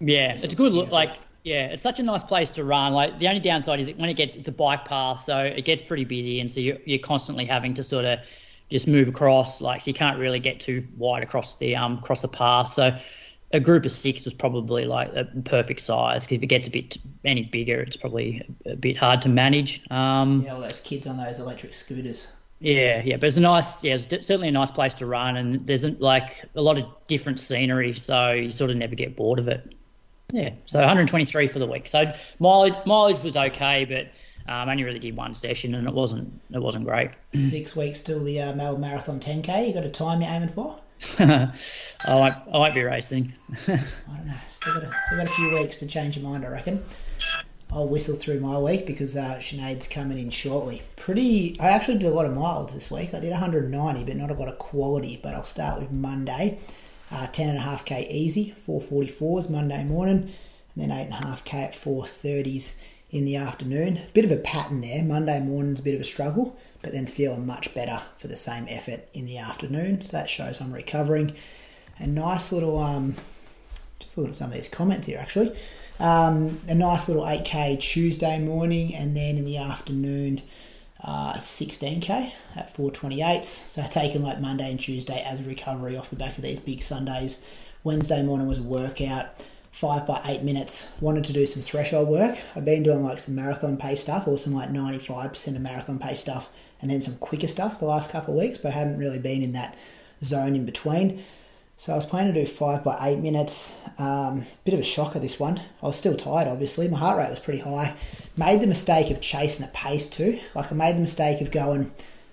[0.00, 0.90] Yeah, This it's a good look.
[0.90, 2.92] Like, yeah, it's such a nice place to run.
[2.92, 5.82] Like, the only downside is when it gets it's a bike path, so it gets
[5.82, 8.18] pretty busy, and so you're, you're constantly having to sort of
[8.70, 9.60] just move across.
[9.60, 12.68] Like, so you can't really get too wide across the um across the path.
[12.68, 12.98] So
[13.52, 16.70] a group of six was probably like a perfect size because if it gets a
[16.70, 19.82] bit any bigger, it's probably a, a bit hard to manage.
[19.90, 22.26] Um, Yeah, all those kids on those electric scooters.
[22.60, 25.66] Yeah, yeah, but it's a nice, yeah, it's certainly a nice place to run, and
[25.66, 29.48] there's like a lot of different scenery, so you sort of never get bored of
[29.48, 29.74] it.
[30.32, 31.86] Yeah, so 123 for the week.
[31.86, 36.40] So mileage mileage was okay, but um, only really did one session, and it wasn't
[36.52, 37.10] it wasn't great.
[37.34, 39.68] Six weeks till the uh, Marathon 10k.
[39.68, 40.80] You got a time you're aiming for?
[41.18, 41.50] I
[42.08, 43.34] won't I won't be racing.
[43.68, 43.76] I
[44.08, 44.34] don't know.
[44.48, 46.82] Still got, a, still got a few weeks to change your mind, I reckon.
[47.70, 50.82] I'll whistle through my week because uh, Sinead's coming in shortly.
[50.94, 51.56] Pretty.
[51.60, 53.12] I actually did a lot of miles this week.
[53.12, 55.18] I did 190, but not a lot of quality.
[55.22, 56.58] But I'll start with Monday.
[57.10, 60.30] Uh, 10.5k easy, 444s Monday morning,
[60.74, 62.74] and then 8.5k at 430s
[63.10, 64.00] in the afternoon.
[64.12, 65.02] Bit of a pattern there.
[65.02, 68.66] Monday morning's a bit of a struggle, but then feeling much better for the same
[68.68, 70.02] effort in the afternoon.
[70.02, 71.34] So that shows I'm recovering.
[71.98, 73.14] A nice little um,
[73.98, 75.56] just looking at some of these comments here actually.
[75.98, 80.42] Um, a nice little 8k Tuesday morning, and then in the afternoon,
[81.02, 83.44] uh, 16k at 428.
[83.44, 87.42] So taking like Monday and Tuesday as recovery off the back of these big Sundays.
[87.82, 89.26] Wednesday morning was a workout,
[89.70, 90.88] five by eight minutes.
[91.00, 92.38] Wanted to do some threshold work.
[92.54, 96.20] I've been doing like some marathon pace stuff, or some like 95% of marathon pace
[96.20, 96.50] stuff,
[96.82, 99.42] and then some quicker stuff the last couple of weeks, but I haven't really been
[99.42, 99.76] in that
[100.22, 101.22] zone in between.
[101.78, 103.78] So I was planning to do five by eight minutes.
[103.98, 105.60] Um, bit of a shocker this one.
[105.82, 106.88] I was still tired, obviously.
[106.88, 107.94] My heart rate was pretty high.
[108.34, 110.40] Made the mistake of chasing a pace too.
[110.54, 111.92] Like I made the mistake of going,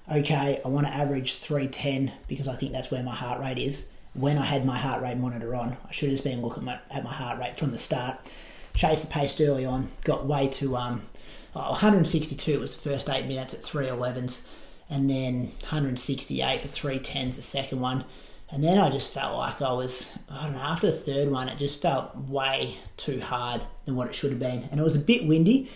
[0.10, 3.60] okay, I want to average three ten because I think that's where my heart rate
[3.60, 3.88] is.
[4.14, 6.90] When I had my heart rate monitor on, I should have just been looking at
[6.90, 8.18] my, at my heart rate from the start.
[8.74, 9.90] Chased the pace early on.
[10.06, 11.02] Got way to um,
[11.54, 14.42] oh, 162 was the first eight minutes at 311s,
[14.90, 18.06] and then 168 for 310s the second one.
[18.52, 21.50] And then I just felt like I was, I don't know, after the third one,
[21.50, 24.68] it just felt way too hard than what it should have been.
[24.70, 25.70] And it was a bit windy.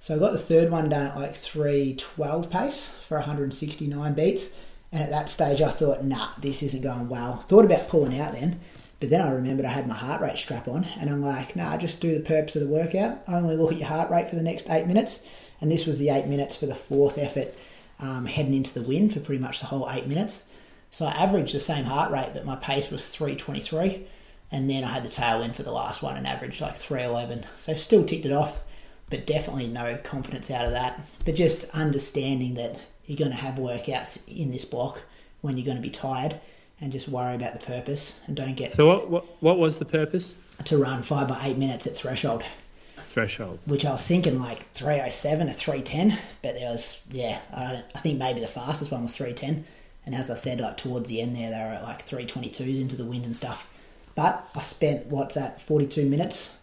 [0.00, 4.50] So I got the third one done at like 312 pace for 169 beats.
[4.92, 7.38] And at that stage, I thought, nah, this isn't going well.
[7.48, 8.60] Thought about pulling out then.
[9.00, 10.86] But then I remembered I had my heart rate strap on.
[10.98, 13.22] And I'm like, nah, just do the purpose of the workout.
[13.28, 15.20] Only look at your heart rate for the next eight minutes.
[15.60, 17.54] And this was the eight minutes for the fourth effort,
[17.98, 20.44] um, heading into the wind for pretty much the whole eight minutes.
[20.94, 24.06] So I averaged the same heart rate, but my pace was 323.
[24.52, 27.46] And then I had the tailwind for the last one and averaged like 311.
[27.56, 28.60] So still ticked it off,
[29.10, 31.00] but definitely no confidence out of that.
[31.24, 35.02] But just understanding that you're going to have workouts in this block
[35.40, 36.40] when you're going to be tired
[36.80, 39.84] and just worry about the purpose and don't get So what what, what was the
[39.84, 40.36] purpose?
[40.66, 42.44] to run five by eight minutes at threshold,
[43.08, 43.58] Threshold.
[43.66, 48.20] which I was thinking like 307 or 310, but there was, yeah, I, I think
[48.20, 49.64] maybe the fastest one was 310.
[50.06, 52.96] And as I said, like towards the end there, they were at like 322s into
[52.96, 53.66] the wind and stuff.
[54.14, 56.54] But I spent what's that, 42 minutes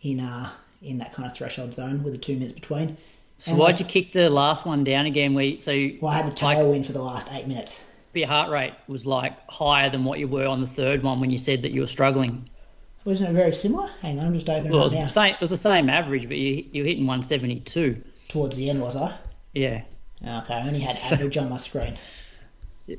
[0.00, 2.96] in uh in that kind of threshold zone with the two minutes between.
[3.38, 5.34] So And, why'd like, you kick the last one down again?
[5.34, 7.82] Where you, so Well, I had the like, tailwind for the last eight minutes.
[8.12, 11.20] But your heart rate was like higher than what you were on the third one
[11.20, 12.48] when you said that you were struggling.
[13.04, 13.88] Wasn't it very similar?
[14.02, 15.06] Hang on, I'm just opening Well, it it up now.
[15.06, 18.02] same, it was the same average, but you you were hitting 172.
[18.28, 19.18] Towards the end, was I?
[19.52, 19.82] Yeah.
[20.22, 21.98] Okay, I only had average on my screen.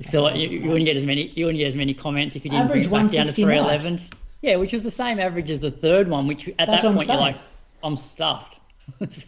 [0.02, 2.46] So like, you, you wouldn't get as many you wouldn't get as many comments if
[2.46, 4.14] you didn't Average bring it back down to 311s.
[4.42, 6.28] Yeah, which was the same average as the third one.
[6.28, 7.38] Which at That's that point you're like,
[7.84, 8.60] I'm stuffed.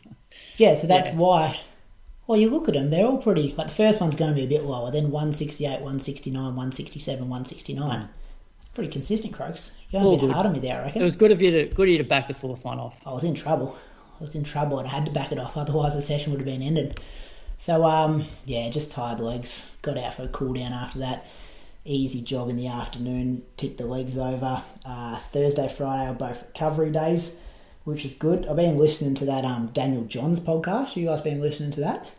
[0.57, 1.15] Yeah, so that's Yeah.
[1.15, 1.59] why.
[2.27, 3.53] Well, you look at them; they're all pretty.
[3.57, 8.07] Like the first one's going to be a bit lower, then 168, 169, 167, 169.
[8.61, 9.71] It's pretty consistent, Croaks.
[9.89, 10.31] You're All a bit good.
[10.31, 11.01] hard on me there, I reckon.
[11.01, 12.95] it was good of you to good of you to back the fourth one off.
[13.05, 13.75] I was in trouble.
[14.19, 15.57] I was in trouble, and I had to back it off.
[15.57, 16.99] Otherwise, the session would have been ended.
[17.61, 19.69] So, um, yeah, just tired legs.
[19.83, 21.27] Got out for a cool down after that.
[21.85, 23.43] Easy jog in the afternoon.
[23.55, 24.63] Ticked the legs over.
[24.83, 27.39] Uh, Thursday, Friday are both recovery days,
[27.83, 28.47] which is good.
[28.47, 30.95] I've been listening to that um, Daniel Johns podcast.
[30.95, 32.09] You guys been listening to that?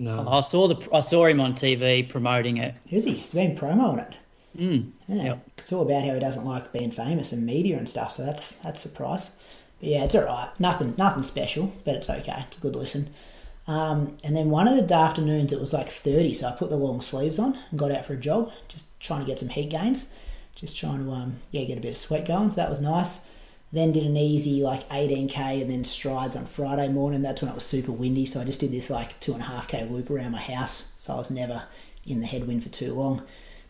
[0.00, 0.26] No.
[0.28, 2.74] I saw the I saw him on TV promoting it.
[2.90, 3.12] Is he?
[3.12, 4.16] He's been promoing it.
[4.58, 4.90] Mm.
[5.06, 5.46] Yeah, Yep.
[5.58, 8.14] it's all about how he doesn't like being famous and media and stuff.
[8.14, 9.30] So that's that's a surprise.
[9.78, 10.50] But yeah, it's all right.
[10.58, 12.44] Nothing nothing special, but it's okay.
[12.48, 13.14] It's a good listen.
[13.66, 16.76] Um, and then one of the afternoons it was like thirty, so I put the
[16.76, 19.70] long sleeves on and got out for a jog, just trying to get some heat
[19.70, 20.08] gains,
[20.54, 22.50] just trying to um yeah get a bit of sweat going.
[22.50, 23.20] So that was nice.
[23.72, 27.22] Then did an easy like 18k and then strides on Friday morning.
[27.22, 29.46] That's when it was super windy, so I just did this like two and a
[29.46, 30.92] half k loop around my house.
[30.96, 31.64] So I was never
[32.06, 33.22] in the headwind for too long.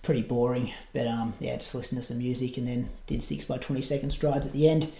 [0.03, 3.59] Pretty boring, but um yeah, just listened to some music and then did six by
[3.59, 4.93] 20 second strides at the end.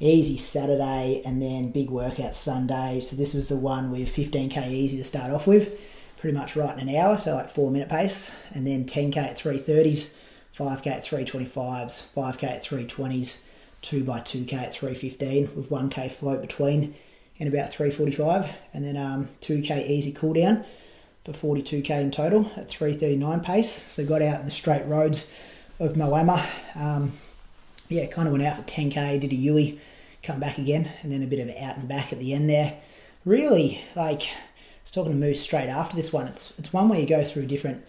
[0.00, 3.00] Easy Saturday and then big workout Sunday.
[3.00, 5.78] So this was the one with 15k easy to start off with,
[6.16, 9.36] pretty much right in an hour, so like four minute pace, and then 10k at
[9.36, 10.14] 330s
[10.56, 13.42] 5k at 325s, 5k at 320s,
[13.82, 16.94] 2x2k at 315 with 1k float between
[17.38, 20.62] in about 345 and then um, 2k easy cool down
[21.24, 23.70] for 42k in total at 339 pace.
[23.70, 25.30] So got out in the straight roads
[25.78, 26.46] of Moama.
[26.74, 27.12] Um,
[27.88, 29.80] yeah, kind of went out for 10k, did a Yui,
[30.22, 32.78] come back again, and then a bit of out and back at the end there.
[33.24, 36.26] Really, like, I was talking to Moose straight after this one.
[36.26, 37.86] It's it's one where you go through different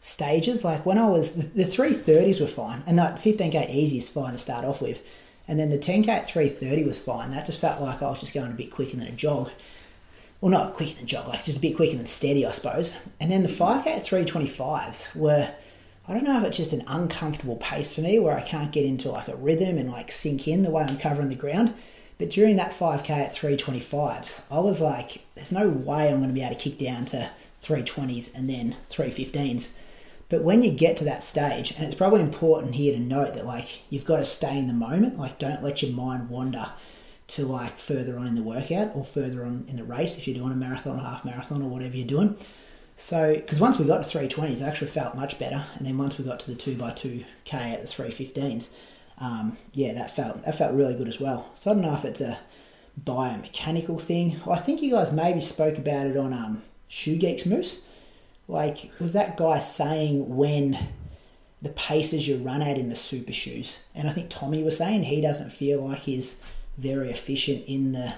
[0.00, 0.64] stages.
[0.64, 4.32] Like when I was the, the 330s were fine, and that 15k easy is fine
[4.32, 5.00] to start off with,
[5.46, 7.30] and then the 10k at 330 was fine.
[7.30, 9.50] That just felt like I was just going a bit quicker than a jog.
[10.40, 12.96] Well, not quicker than a jog, like just a bit quicker than steady, I suppose.
[13.20, 15.50] And then the 5k at 325s were,
[16.08, 18.84] I don't know if it's just an uncomfortable pace for me where I can't get
[18.84, 21.74] into like a rhythm and like sink in the way I'm covering the ground.
[22.18, 26.34] But during that 5k at 325s, I was like, there's no way I'm going to
[26.34, 27.30] be able to kick down to
[27.62, 29.70] 320s and then 315s.
[30.28, 33.46] But when you get to that stage, and it's probably important here to note that
[33.46, 36.72] like you've got to stay in the moment, like don't let your mind wander
[37.28, 40.36] to like further on in the workout or further on in the race if you're
[40.36, 42.36] doing a marathon or half marathon or whatever you're doing.
[43.00, 46.18] So, because once we got to 320s, I actually felt much better, and then once
[46.18, 48.68] we got to the two by two k at the 315s,
[49.18, 51.50] um, yeah, that felt that felt really good as well.
[51.54, 52.38] So I don't know if it's a
[53.02, 54.36] biomechanical thing.
[54.48, 57.82] I think you guys maybe spoke about it on um, Shoe Geeks Moose
[58.50, 60.76] like, was that guy saying when
[61.62, 63.80] the paces you run at in the super shoes?
[63.94, 66.36] And I think Tommy was saying he doesn't feel like he's
[66.76, 68.14] very efficient in the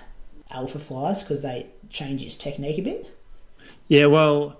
[0.51, 3.15] Alphaflys because they change his technique a bit.
[3.89, 4.57] Yeah, well,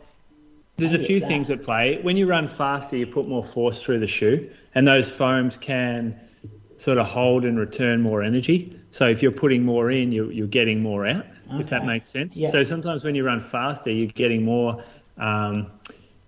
[0.77, 1.99] there's a few things at play.
[2.03, 6.19] When you run faster, you put more force through the shoe, and those foams can
[6.77, 8.79] sort of hold and return more energy.
[8.91, 11.61] So if you're putting more in, you're, you're getting more out, okay.
[11.61, 12.37] if that makes sense.
[12.37, 12.49] Yeah.
[12.49, 14.83] So sometimes when you run faster, you're getting more
[15.19, 15.71] um,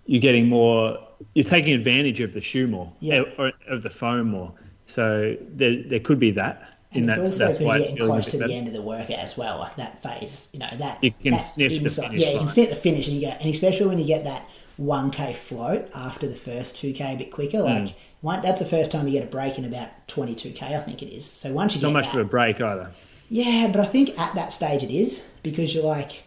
[0.07, 0.99] you're getting more,
[1.35, 3.23] you're taking advantage of the shoe more, yeah.
[3.39, 4.53] or, of the foam more.
[4.87, 6.74] So there, there could be that.
[6.95, 9.59] And it's also that's why getting close to the end of the workout as well,
[9.59, 12.21] like that phase, you know, that you can that sniff inside, the finish.
[12.21, 14.47] Yeah, you can sniff the finish, and you get, and especially when you get that
[14.81, 17.95] 1k float after the first 2k a bit quicker, like mm.
[18.21, 21.13] one, that's the first time you get a break in about 22k, I think it
[21.15, 21.25] is.
[21.27, 22.91] So once you not get not much that, of a break either.
[23.29, 26.25] Yeah, but I think at that stage it is because you're like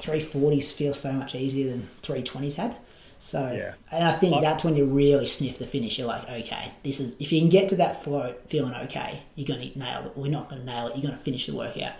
[0.00, 2.76] 340s feel so much easier than 320s had.
[3.18, 3.74] So, yeah.
[3.90, 5.98] and I think that's when you really sniff the finish.
[5.98, 9.46] You're like, okay, this is if you can get to that float feeling okay, you're
[9.46, 10.16] going to nail it.
[10.16, 10.96] We're not going to nail it.
[10.96, 11.94] You're going to finish the workout.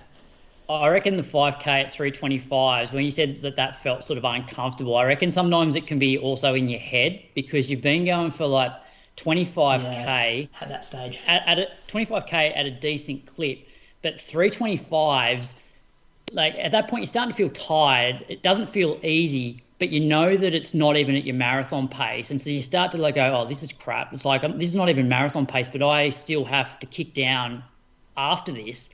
[0.68, 4.96] I reckon the 5K at 325s, when you said that that felt sort of uncomfortable,
[4.96, 8.48] I reckon sometimes it can be also in your head because you've been going for
[8.48, 8.72] like
[9.16, 11.20] 25K yeah, at that stage.
[11.28, 13.60] At, at a, 25K at a decent clip,
[14.02, 15.54] but 325s
[16.32, 18.24] like at that point you're starting to feel tired.
[18.28, 22.30] It doesn't feel easy, but you know that it's not even at your marathon pace,
[22.30, 24.12] and so you start to like go, oh, this is crap.
[24.12, 27.14] It's like um, this is not even marathon pace, but I still have to kick
[27.14, 27.62] down
[28.16, 28.90] after this,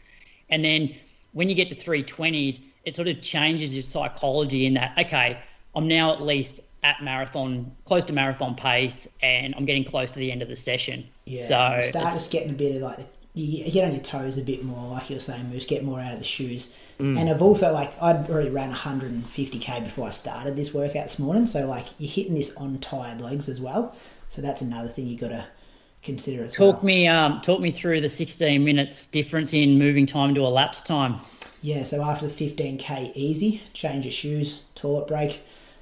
[0.51, 0.95] and then
[1.33, 5.39] when you get to 320s, it sort of changes your psychology in that okay,
[5.75, 10.19] I'm now at least at marathon, close to marathon pace, and I'm getting close to
[10.19, 11.07] the end of the session.
[11.25, 12.99] Yeah, so you start just getting a bit of like
[13.35, 16.01] you get on your toes a bit more, like you were saying, Moose, get more
[16.01, 16.73] out of the shoes.
[16.99, 17.19] Mm.
[17.19, 21.47] And I've also like I'd already ran 150k before I started this workout this morning,
[21.47, 23.95] so like you're hitting this on tired legs as well.
[24.29, 25.47] So that's another thing you've got to
[26.03, 26.85] consider as talk well.
[26.85, 31.21] me um, talk me through the 16 minutes difference in moving time to elapsed time.
[31.63, 35.41] Yeah, so after the 15k easy, change your shoes, toilet break.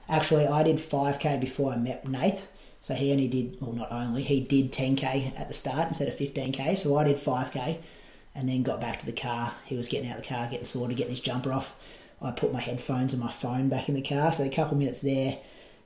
[0.09, 2.47] Actually, I did 5k before I met Nath.
[2.81, 6.17] So he only did, well, not only, he did 10k at the start instead of
[6.17, 6.79] 15k.
[6.79, 7.79] So I did 5k
[8.35, 9.53] and then got back to the car.
[9.67, 11.75] He was getting out of the car, getting sorted, getting his jumper off.
[12.23, 14.33] I put my headphones and my phone back in the car.
[14.33, 15.39] So a couple minutes there,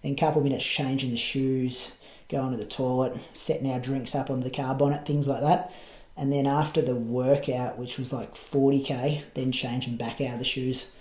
[0.03, 1.93] then a couple minutes changing the shoes,
[2.29, 5.73] going to the toilet, setting our drinks up on the car bonnet, things like that.
[6.17, 10.45] And then after the workout, which was like 40k, then changing back out of the
[10.45, 10.93] shoes,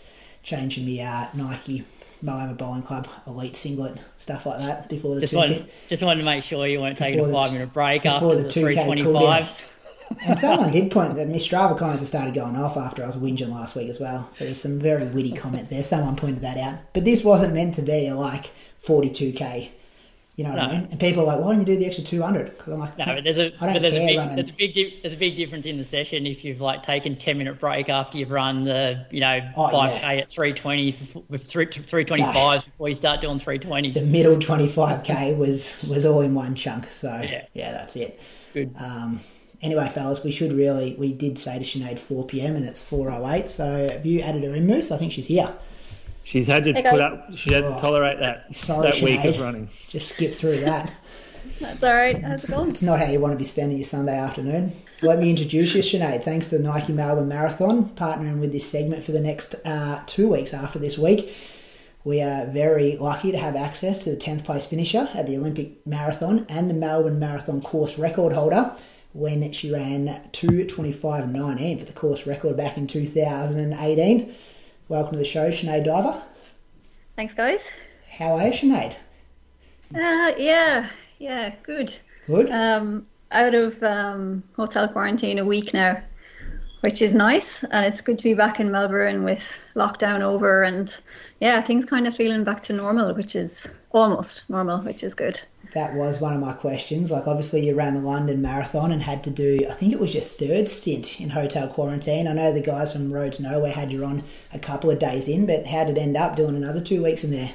[0.41, 1.85] changing me uh, Nike
[2.23, 6.21] Moama Bowling Club elite singlet, stuff like that before the just two wanted, Just wanted
[6.21, 9.63] to make sure you weren't taking a five minute break after the, the 325s.
[10.25, 13.15] and someone did point that Miss Strava comments have started going off after I was
[13.15, 14.27] whinging last week as well.
[14.31, 15.83] So there's some very witty comments there.
[15.83, 16.75] Someone pointed that out.
[16.93, 18.51] But this wasn't meant to be a like
[18.85, 19.69] 42k
[20.35, 20.63] you know what no.
[20.63, 20.87] I mean?
[20.89, 22.57] And people are like, why don't you do the extra 200?
[22.57, 24.35] Because I'm like, no, there's a, I don't there's care a big, running.
[24.35, 27.37] There's a big, there's a big difference in the session if you've like taken 10
[27.37, 30.21] minute break after you've run the, you know, oh, 5k yeah.
[30.21, 32.61] at 320 with 325s no.
[32.65, 33.93] before you start doing 320s.
[33.93, 36.91] The middle 25k was was all in one chunk.
[36.91, 38.19] So yeah, yeah that's it.
[38.53, 38.73] Good.
[38.79, 39.19] Um,
[39.61, 42.55] anyway, fellas, we should really, we did say to Sinead 4 p.m.
[42.55, 43.47] and it's 4:08.
[43.47, 44.91] So have you added her in, Moose?
[44.91, 45.53] I think she's here.
[46.23, 47.35] She's had to hey put up.
[47.35, 49.69] She had to tolerate that Sorry, that week of running.
[49.89, 50.91] Just skip through that.
[51.59, 52.19] That's all right.
[52.21, 52.69] How's it going?
[52.69, 54.71] It's not how you want to be spending your Sunday afternoon.
[55.01, 56.23] Let me introduce you, Sinead.
[56.23, 60.29] Thanks to the Nike Melbourne Marathon, partnering with this segment for the next uh, two
[60.29, 61.35] weeks after this week.
[62.05, 65.85] We are very lucky to have access to the 10th place finisher at the Olympic
[65.85, 68.75] Marathon and the Melbourne Marathon course record holder
[69.13, 74.33] when she ran 2.25.19 for the course record back in 2018.
[74.89, 76.21] Welcome to the show, Sinead Diver.
[77.15, 77.71] Thanks, guys.
[78.17, 78.95] How are you, Sinead?
[79.95, 81.95] Uh, yeah, yeah, good.
[82.27, 82.49] Good.
[82.49, 86.03] Um, out of um, hotel quarantine a week now,
[86.81, 90.95] which is nice, and it's good to be back in Melbourne with lockdown over, and
[91.39, 95.39] yeah, things kind of feeling back to normal, which is almost normal, which is good.
[95.73, 97.09] That was one of my questions.
[97.09, 100.13] Like, obviously, you ran the London Marathon and had to do, I think it was
[100.13, 102.27] your third stint in hotel quarantine.
[102.27, 105.27] I know the guys from Road to Nowhere had you on a couple of days
[105.27, 107.53] in, but how did it end up doing another two weeks in there?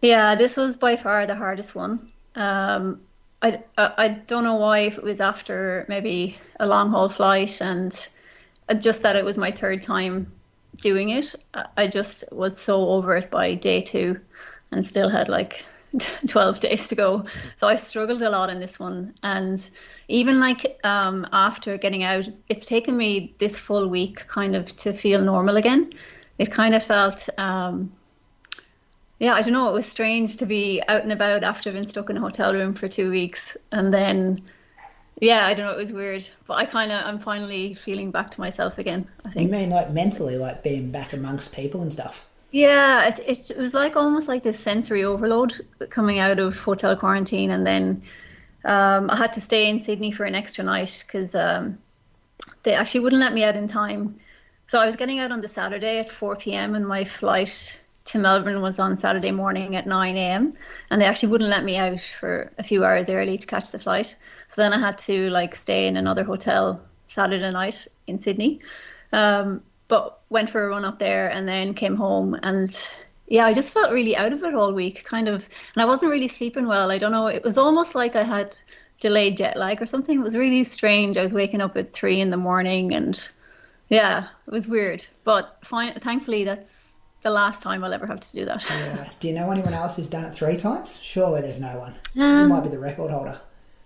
[0.00, 2.10] Yeah, this was by far the hardest one.
[2.34, 3.00] Um,
[3.40, 7.60] I, I, I don't know why, if it was after maybe a long haul flight
[7.60, 8.08] and
[8.78, 10.30] just that it was my third time
[10.80, 11.34] doing it.
[11.76, 14.18] I just was so over it by day two
[14.72, 15.64] and still had like
[16.26, 17.24] 12 days to go.
[17.58, 19.14] So I struggled a lot in this one.
[19.22, 19.68] And
[20.08, 24.92] even like um, after getting out, it's taken me this full week kind of to
[24.92, 25.90] feel normal again.
[26.38, 27.92] It kind of felt, um,
[29.18, 32.10] yeah, I don't know, it was strange to be out and about after being stuck
[32.10, 33.56] in a hotel room for two weeks.
[33.70, 34.42] And then,
[35.20, 36.28] yeah, I don't know, it was weird.
[36.46, 39.50] But I kind of, I'm finally feeling back to myself again, I You think.
[39.50, 42.26] mean like mentally, like being back amongst people and stuff?
[42.52, 46.94] Yeah, it, it, it was like almost like this sensory overload coming out of hotel
[46.94, 48.02] quarantine, and then
[48.64, 51.78] um, I had to stay in Sydney for an extra night because um,
[52.62, 54.20] they actually wouldn't let me out in time.
[54.66, 56.74] So I was getting out on the Saturday at 4 p.m.
[56.74, 60.52] and my flight to Melbourne was on Saturday morning at 9 a.m.
[60.90, 63.78] and they actually wouldn't let me out for a few hours early to catch the
[63.78, 64.16] flight.
[64.48, 68.60] So then I had to like stay in another hotel Saturday night in Sydney.
[69.12, 72.90] Um, but went for a run up there and then came home and
[73.28, 76.12] yeah, I just felt really out of it all week, kind of, and I wasn't
[76.12, 76.90] really sleeping well.
[76.90, 77.28] I don't know.
[77.28, 78.54] It was almost like I had
[79.00, 80.18] delayed jet lag or something.
[80.18, 81.16] It was really strange.
[81.16, 83.16] I was waking up at three in the morning, and
[83.88, 85.06] yeah, it was weird.
[85.24, 88.64] But fine, thankfully, that's the last time I'll ever have to do that.
[88.68, 89.08] Yeah.
[89.20, 90.98] Do you know anyone else who's done it three times?
[91.00, 91.94] Surely there's no one.
[92.14, 93.40] you Um, might be the record holder.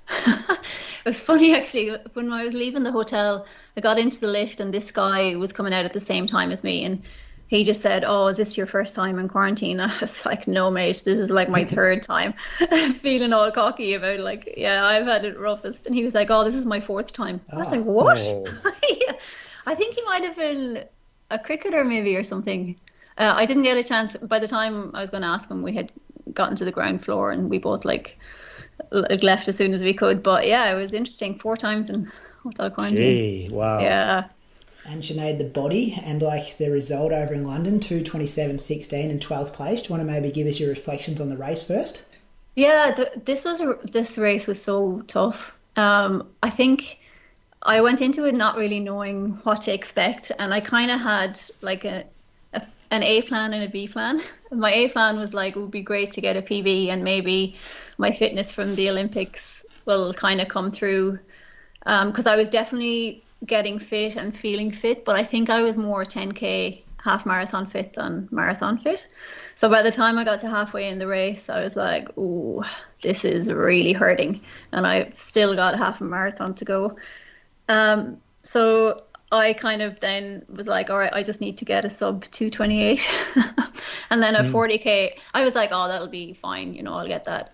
[0.08, 3.46] It was funny actually when I was leaving the hotel.
[3.76, 6.52] I got into the lift and this guy was coming out at the same time
[6.52, 7.02] as me, and
[7.48, 10.70] he just said, "Oh, is this your first time in quarantine?" I was like, "No,
[10.70, 12.34] mate, this is like my third time."
[12.94, 16.44] Feeling all cocky about like, yeah, I've had it roughest, and he was like, "Oh,
[16.44, 17.76] this is my fourth time." I was Oh.
[17.76, 18.18] like, "What?"
[19.68, 20.84] I think he might have been
[21.30, 22.76] a cricketer maybe or something.
[23.18, 24.16] Uh, I didn't get a chance.
[24.16, 25.90] By the time I was going to ask him, we had
[26.34, 28.18] gotten to the ground floor and we both like
[28.92, 30.22] l- left as soon as we could.
[30.22, 31.38] But yeah, it was interesting.
[31.38, 32.10] Four times in
[32.42, 33.48] hotel quarantine.
[33.48, 33.80] Gee, wow.
[33.80, 34.24] Yeah.
[34.88, 39.52] And Sinead, the body and like the result over in London, 227, 16 and 12th
[39.52, 39.82] place.
[39.82, 42.02] Do you want to maybe give us your reflections on the race first?
[42.54, 45.56] Yeah, th- this was a, this race was so tough.
[45.76, 47.00] Um, I think
[47.62, 51.38] I went into it not really knowing what to expect, and I kind of had
[51.60, 52.04] like a, a
[52.90, 54.20] an A plan and a B plan.
[54.52, 57.56] My A plan was like it would be great to get a PB, and maybe
[57.98, 61.18] my fitness from the Olympics will kind of come through
[61.84, 66.04] because I was definitely getting fit and feeling fit, but I think I was more
[66.04, 69.06] 10k half marathon fit than marathon fit.
[69.54, 72.64] So by the time I got to halfway in the race, I was like, "Ooh,
[73.02, 74.40] this is really hurting,"
[74.72, 76.96] and I've still got half a marathon to go.
[77.68, 79.02] Um, so
[79.32, 82.24] I kind of then was like, "All right, I just need to get a sub
[82.30, 83.10] 228,"
[84.10, 85.18] and then a 40k.
[85.34, 87.52] I was like, "Oh, that'll be fine, you know, I'll get that."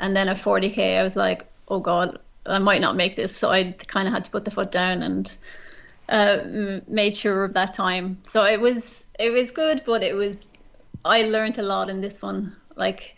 [0.00, 3.50] And then a 40k, I was like, "Oh God, I might not make this." So
[3.50, 5.36] I kind of had to put the foot down and
[6.08, 8.18] uh, m- made sure of that time.
[8.24, 10.48] So it was it was good, but it was
[11.04, 12.56] I learned a lot in this one.
[12.76, 13.14] Like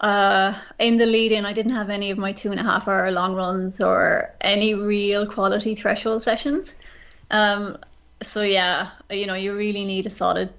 [0.00, 2.88] uh, in the lead in, I didn't have any of my two and a half
[2.88, 6.74] hour long runs or any real quality threshold sessions.
[7.30, 7.78] Um,
[8.22, 10.52] so yeah, you know, you really need a solid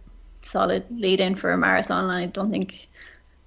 [0.44, 2.10] solid lead in for a marathon.
[2.10, 2.90] I don't think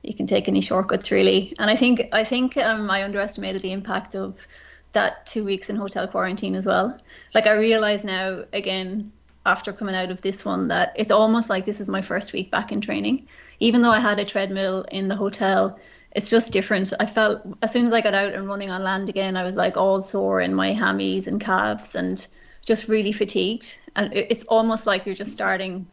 [0.03, 1.55] you can take any shortcuts really.
[1.59, 4.47] And I think I think um, I underestimated the impact of
[4.93, 6.97] that two weeks in hotel quarantine as well.
[7.35, 9.12] Like I realize now again
[9.47, 12.51] after coming out of this one that it's almost like this is my first week
[12.51, 13.29] back in training.
[13.61, 15.79] Even though I had a treadmill in the hotel,
[16.12, 16.93] it's just different.
[16.99, 19.57] I felt as soon as I got out and running on land again, I was
[19.57, 22.27] like all sore in my hammies and calves and
[22.65, 23.79] just really fatigued.
[23.97, 25.87] And it's almost like you're just starting,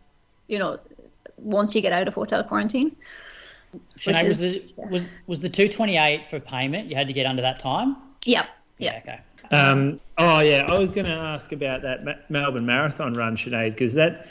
[0.48, 0.80] you know,
[1.38, 2.96] once you get out of hotel quarantine.
[3.98, 6.90] Sinead, was is- the was was the two twenty eight for payment?
[6.90, 7.96] You had to get under that time.
[8.26, 8.48] Yep.
[8.80, 9.00] Yeah.
[9.04, 9.20] Okay.
[9.52, 13.72] Um, oh yeah, I was going to ask about that Ma- Melbourne Marathon run, Sinead,
[13.72, 14.28] because that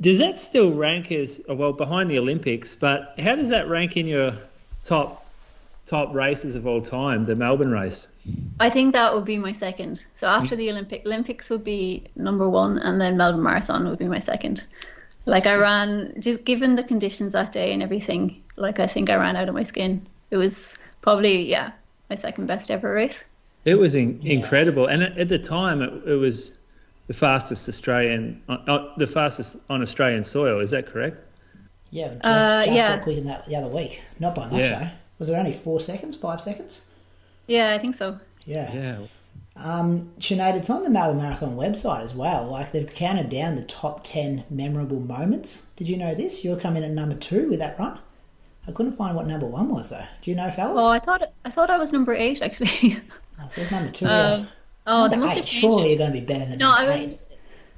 [0.00, 2.74] does that still rank as well behind the Olympics?
[2.74, 4.34] But how does that rank in your
[4.84, 5.25] top
[5.86, 7.24] top races of all time?
[7.24, 8.08] The Melbourne race.
[8.60, 10.02] I think that would be my second.
[10.14, 14.08] So after the Olympic, Olympics would be number one, and then Melbourne Marathon would be
[14.08, 14.64] my second.
[15.24, 19.16] Like I ran, just given the conditions that day and everything, like I think I
[19.16, 20.06] ran out of my skin.
[20.30, 21.72] It was probably yeah
[22.10, 23.24] my second best ever race.
[23.64, 26.52] It was in, incredible, and at, at the time, it, it was
[27.08, 30.60] the fastest Australian, uh, uh, the fastest on Australian soil.
[30.60, 31.16] Is that correct?
[31.90, 32.96] Yeah, just, Uh, just yeah.
[32.96, 34.02] got quicker than that the other week.
[34.20, 34.78] Not by much Yeah.
[34.78, 34.90] though.
[35.18, 36.82] Was it only four seconds, five seconds?
[37.46, 38.18] Yeah, I think so.
[38.44, 38.72] Yeah.
[38.74, 38.98] Yeah.
[39.56, 42.44] Um, Sinead, it's on the Melbourne Marathon website as well.
[42.46, 45.64] Like they've counted down the top ten memorable moments.
[45.76, 46.44] Did you know this?
[46.44, 47.98] You're coming at number two with that run.
[48.68, 50.04] I couldn't find what number one was though.
[50.20, 50.82] Do you know, fellas?
[50.82, 52.98] Oh, I thought I thought I was number eight actually.
[53.40, 54.04] Oh, it says number two.
[54.06, 54.46] Um, yeah.
[54.88, 55.40] oh, number they must eight.
[55.40, 55.88] have changed Surely it.
[55.90, 57.18] you're going to be better than No, number I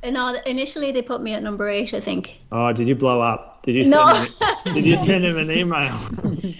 [0.05, 0.13] eight.
[0.13, 0.35] no.
[0.47, 2.41] Initially they put me at number eight, I think.
[2.51, 3.48] Oh, did you blow up?
[3.69, 4.07] Did you send No.
[4.09, 6.01] him, did you send him an email?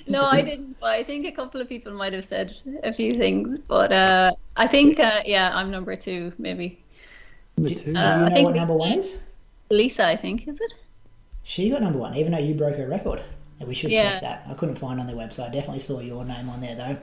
[0.07, 0.77] No, I didn't.
[0.79, 2.55] But I think a couple of people might have said
[2.85, 6.79] a few things, but uh, I think uh, yeah, I'm number two, maybe.
[7.57, 7.93] Number two.
[7.95, 9.17] do Uh, you I know think what we number one is?
[9.71, 10.73] Lisa, I think is it?
[11.43, 13.23] She got number one, even though you broke her record.
[13.59, 14.13] And we should Yeah.
[14.13, 14.47] check that.
[14.49, 15.49] I couldn't find on their website.
[15.49, 16.97] I Definitely saw your name on there though.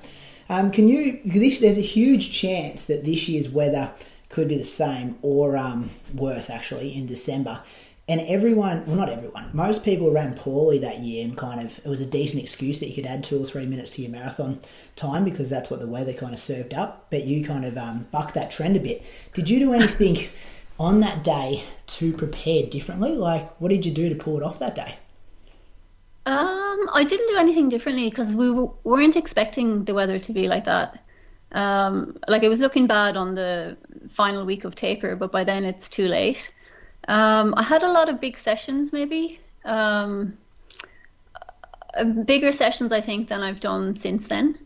[0.50, 1.20] Um, can you?
[1.26, 3.90] This, there's a huge chance that this year's weather
[4.30, 7.62] could be the same or um, worse actually in December.
[8.08, 11.88] And everyone, well, not everyone, most people ran poorly that year, and kind of it
[11.90, 14.60] was a decent excuse that you could add two or three minutes to your marathon
[14.96, 17.08] time because that's what the weather kind of served up.
[17.10, 19.04] But you kind of um, bucked that trend a bit.
[19.34, 20.28] Did you do anything
[20.80, 23.16] on that day to prepare differently?
[23.16, 24.98] Like, what did you do to pull it off that day?
[26.28, 28.52] Um, I didn't do anything differently because we
[28.84, 31.04] weren't expecting the weather to be like that.
[31.52, 33.78] Um, like it was looking bad on the
[34.10, 36.52] final week of taper, but by then it's too late.
[37.08, 40.38] Um, I had a lot of big sessions, maybe um,
[41.98, 44.58] uh, bigger sessions, I think, than I've done since then.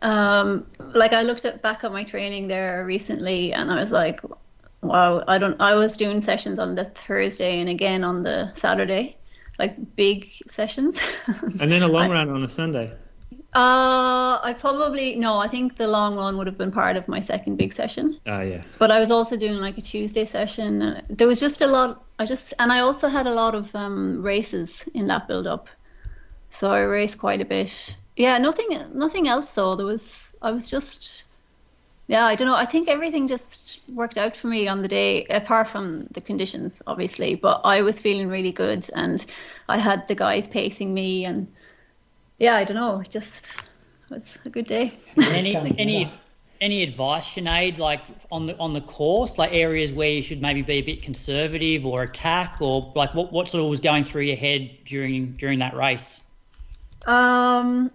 [0.00, 4.20] Um, like I looked at back at my training there recently, and I was like,
[4.82, 9.18] "Wow, I don't." I was doing sessions on the Thursday and again on the Saturday
[9.58, 11.02] like big sessions.
[11.60, 12.92] And then a long run on a Sunday.
[13.54, 15.38] Uh, I probably no.
[15.38, 18.20] I think the long run would have been part of my second big session.
[18.26, 18.62] Oh yeah.
[18.78, 21.02] But I was also doing like a Tuesday session.
[21.08, 22.04] There was just a lot.
[22.18, 25.68] I just and I also had a lot of um, races in that build up,
[26.50, 27.96] so I raced quite a bit.
[28.16, 29.76] Yeah, nothing, nothing else though.
[29.76, 30.30] There was.
[30.42, 31.24] I was just.
[32.06, 32.54] Yeah, I don't know.
[32.54, 36.82] I think everything just worked out for me on the day, apart from the conditions,
[36.86, 37.34] obviously.
[37.34, 39.24] But I was feeling really good, and
[39.68, 41.48] I had the guys pacing me, and
[42.38, 43.00] yeah, I don't know.
[43.00, 43.54] It just
[44.10, 44.92] was a good day.
[45.16, 46.20] Any coming any together.
[46.60, 50.62] any advice, Sinead, like on the on the course, like areas where you should maybe
[50.62, 54.22] be a bit conservative or attack, or like what what sort of was going through
[54.22, 56.20] your head during during that race?
[57.06, 57.90] Um,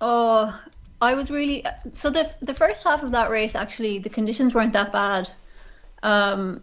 [0.00, 0.58] oh,
[1.02, 4.72] I was really so the the first half of that race actually the conditions weren't
[4.74, 5.30] that bad.
[6.02, 6.62] Um,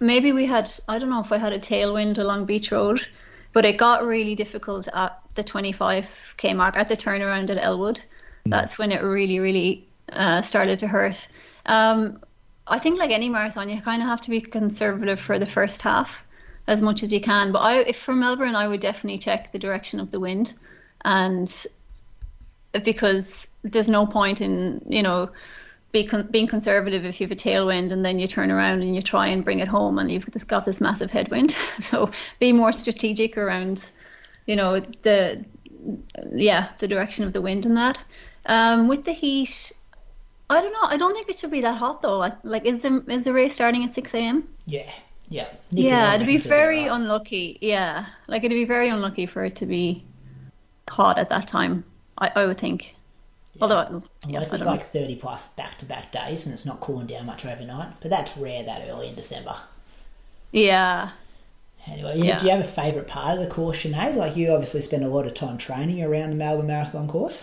[0.00, 3.06] maybe we had I don't know if I had a tailwind along Beach Road,
[3.52, 8.00] but it got really difficult at the 25k mark at the turnaround at Elwood.
[8.46, 11.28] That's when it really really uh, started to hurt.
[11.66, 12.20] Um,
[12.66, 15.82] I think like any marathon, you kind of have to be conservative for the first
[15.82, 16.24] half
[16.66, 17.52] as much as you can.
[17.52, 20.54] But I, if for Melbourne, I would definitely check the direction of the wind,
[21.04, 21.66] and
[22.84, 25.30] because there's no point in you know
[25.92, 28.94] be con- being conservative if you have a tailwind and then you turn around and
[28.94, 31.50] you try and bring it home and you've got this massive headwind.
[31.80, 33.90] so be more strategic around
[34.50, 35.44] you know the
[36.32, 37.98] yeah the direction of the wind and that.
[38.46, 39.72] Um, with the heat,
[40.50, 40.88] I don't know.
[40.94, 42.18] I don't think it should be that hot though.
[42.18, 44.48] Like, like is the is the race starting at six a.m.?
[44.66, 44.90] Yeah,
[45.28, 45.48] yeah.
[45.70, 47.58] Nicky Yeah, it'd be very it'll unlucky.
[47.60, 50.04] Yeah, like it'd be very unlucky for it to be
[50.88, 51.84] hot at that time.
[52.18, 52.96] I, I would think.
[53.60, 56.80] Although, yeah, Unless I it's like 30 plus back to back days and it's not
[56.80, 58.00] cooling down much overnight.
[58.00, 59.56] But that's rare that early in December.
[60.52, 61.10] yeah.
[61.90, 62.38] Anyway, Yeah.
[62.38, 64.14] do you have a favourite part of the course, Sinead?
[64.14, 67.42] Like, you obviously spend a lot of time training around the Melbourne Marathon course.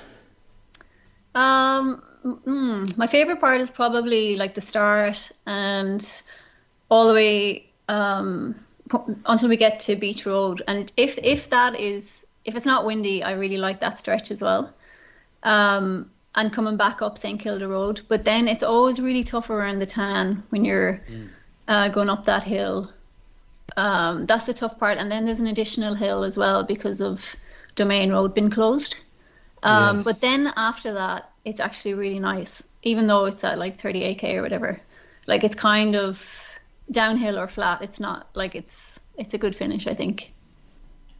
[1.36, 6.22] Um, mm, my favorite part is probably like the start and
[6.90, 8.56] all the way um,
[9.26, 10.64] until we get to Beach Road.
[10.68, 14.42] And if if that is if it's not windy, I really like that stretch as
[14.42, 14.74] well.
[15.44, 19.80] Um, and coming back up St Kilda Road, but then it's always really tough around
[19.80, 21.02] the tan when you're
[21.68, 22.92] uh, going up that hill.
[23.76, 27.36] Um, that's the tough part, and then there's an additional hill as well because of
[27.76, 28.98] Domain Road being closed.
[29.64, 30.06] Um, Yes.
[30.06, 34.42] But then after that, it's actually really nice, even though it's at like 38k or
[34.42, 34.80] whatever.
[35.28, 36.24] Like it's kind of
[36.92, 37.82] downhill or flat.
[37.82, 40.32] It's not like it's it's a good finish, I think.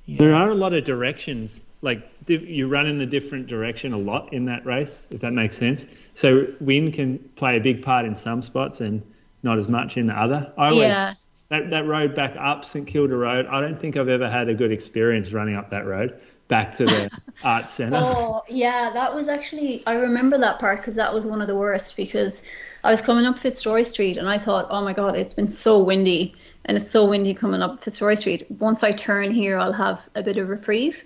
[0.08, 1.62] There are a lot of directions.
[1.82, 5.58] Like you run in the different direction a lot in that race, if that makes
[5.58, 5.86] sense.
[6.14, 9.04] So wind can play a big part in some spots and
[9.44, 10.52] not as much in the other.
[10.58, 11.14] I always, Yeah.
[11.50, 13.48] That that road back up St Kilda Road.
[13.48, 16.86] I don't think I've ever had a good experience running up that road back to
[16.86, 17.10] the
[17.44, 17.98] art centre.
[17.98, 21.56] Oh, yeah, that was actually, I remember that part because that was one of the
[21.56, 22.44] worst because
[22.84, 25.80] I was coming up Fitzroy Street and I thought, oh my God, it's been so
[25.80, 26.34] windy
[26.66, 28.50] and it's so windy coming up Fitzroy Street.
[28.60, 31.04] Once I turn here, I'll have a bit of reprieve.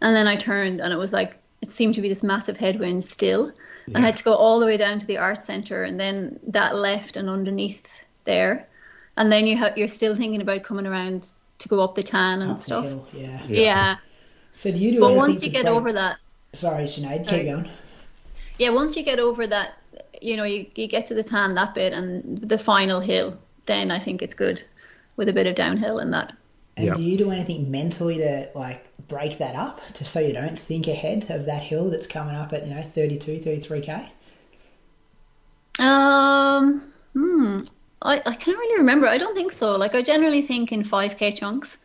[0.00, 3.04] And then I turned and it was like, it seemed to be this massive headwind
[3.04, 3.52] still.
[3.94, 6.74] I had to go all the way down to the art centre and then that
[6.74, 8.66] left and underneath there.
[9.16, 12.42] And then you ha- you're still thinking about coming around to go up the tan
[12.42, 12.84] and Up stuff.
[12.84, 13.40] hill, yeah.
[13.46, 13.96] Yeah.
[14.52, 16.16] So do you do But once you get break- over that,
[16.52, 17.44] Sorry, Sinead, keep Sorry.
[17.44, 17.70] going.
[18.58, 19.74] yeah, once you get over that,
[20.22, 23.36] you know, you, you get to the tan that bit and the final hill,
[23.66, 24.62] then I think it's good
[25.16, 26.32] with a bit of downhill in that.
[26.76, 26.96] And Yep.
[26.96, 30.86] do you do anything mentally to like break that up to so you don't think
[30.88, 34.10] ahead of that hill that's coming up at, you know, 32, 33k?
[35.80, 37.60] Um, hmm,
[38.04, 39.06] I, I can't really remember.
[39.06, 39.76] I don't think so.
[39.76, 41.78] Like, I generally think in 5k chunks.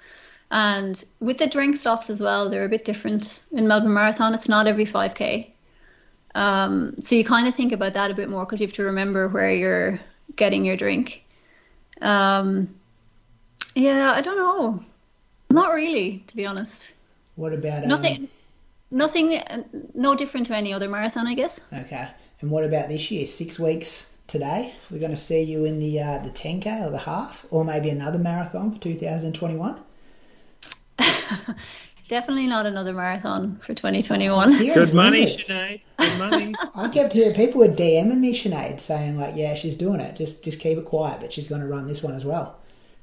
[0.51, 4.33] And with the drink stops as well, they're a bit different in Melbourne Marathon.
[4.33, 5.51] It's not every 5k.
[6.35, 8.83] Um, so you kind of think about that a bit more because you have to
[8.83, 9.99] remember where you're
[10.35, 11.25] getting your drink.
[12.01, 12.75] Um,
[13.75, 14.83] yeah, I don't know.
[15.49, 16.91] Not really, to be honest.
[17.35, 18.27] What about um, Nothing,
[18.91, 19.63] nothing, uh,
[19.93, 21.61] no different to any other marathon, I guess.
[21.73, 22.09] Okay.
[22.41, 23.25] And what about this year?
[23.25, 24.73] Six weeks today.
[24.89, 27.89] We're going to see you in the uh, the 10k or the half, or maybe
[27.89, 29.79] another marathon for 2021.
[32.07, 34.53] Definitely not another marathon for 2021.
[34.53, 35.47] Hearing Good money, rumours.
[35.47, 35.81] Sinead.
[35.97, 36.55] Good money.
[36.75, 40.15] I kept hearing people were DMing me, Sinead, saying like, "Yeah, she's doing it.
[40.15, 42.58] Just just keep it quiet, but she's going to run this one as well."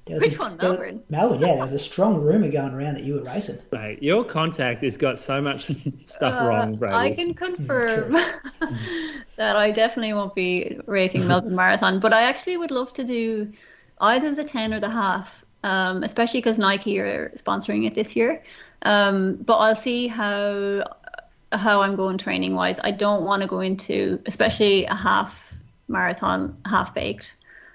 [0.07, 1.03] There Which a- one, there- Melbourne?
[1.09, 1.47] Melbourne, yeah.
[1.55, 3.59] There was a strong rumor going around that you were racing.
[3.73, 5.71] Mate, your contact has got so much
[6.05, 6.95] stuff wrong, Uh, Brady.
[6.95, 8.13] I can confirm
[9.37, 13.51] that I definitely won't be racing Melbourne Marathon, but I actually would love to do
[14.01, 18.43] either the 10 or the half, um, especially because Nike are sponsoring it this year.
[18.83, 20.85] Um, but I'll see how
[21.53, 22.79] how I'm going training wise.
[22.85, 25.53] I don't want to go into especially a half
[25.89, 27.35] marathon half baked.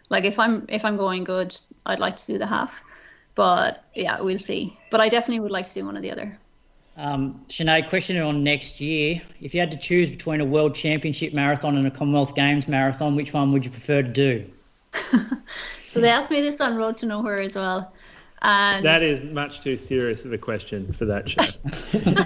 [0.09, 2.81] Like if I'm if I'm going good, I'd like to do the half.
[3.35, 4.77] But yeah, we'll see.
[4.89, 6.37] But I definitely would like to do one or the other.
[6.97, 9.21] Um, Sinead, question on next year.
[9.39, 13.15] If you had to choose between a World Championship marathon and a Commonwealth Games marathon,
[13.15, 14.45] which one would you prefer to do?
[15.91, 17.91] So they asked me this on Road to Nowhere as well.
[18.41, 21.43] And That is much too serious of a question for that show.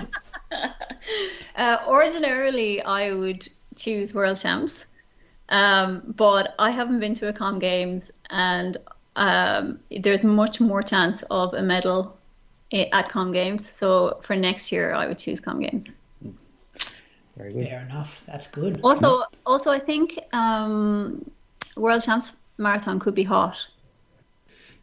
[1.55, 4.85] uh, ordinarily I would choose World Champs,
[5.49, 8.77] um, but I haven't been to a Com Games, and
[9.15, 12.17] um, there's much more chance of a medal
[12.73, 13.69] at Com Games.
[13.69, 15.91] So for next year, I would choose Com Games.
[17.37, 17.67] Very good.
[17.67, 18.21] Fair enough.
[18.27, 18.79] That's good.
[18.83, 21.29] Also, also I think um,
[21.75, 23.65] World Champs Marathon could be hot,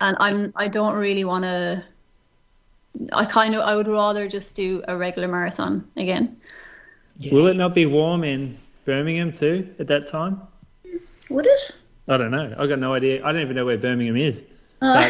[0.00, 1.82] and I'm I don't really want to.
[3.14, 6.36] I kind of I would rather just do a regular marathon again.
[7.18, 7.32] Yeah.
[7.32, 10.40] Will it not be warm in Birmingham too at that time?
[11.30, 11.74] Would it?
[12.08, 12.54] I don't know.
[12.58, 13.24] I've got no idea.
[13.24, 14.44] I don't even know where Birmingham is.
[14.80, 15.08] Uh,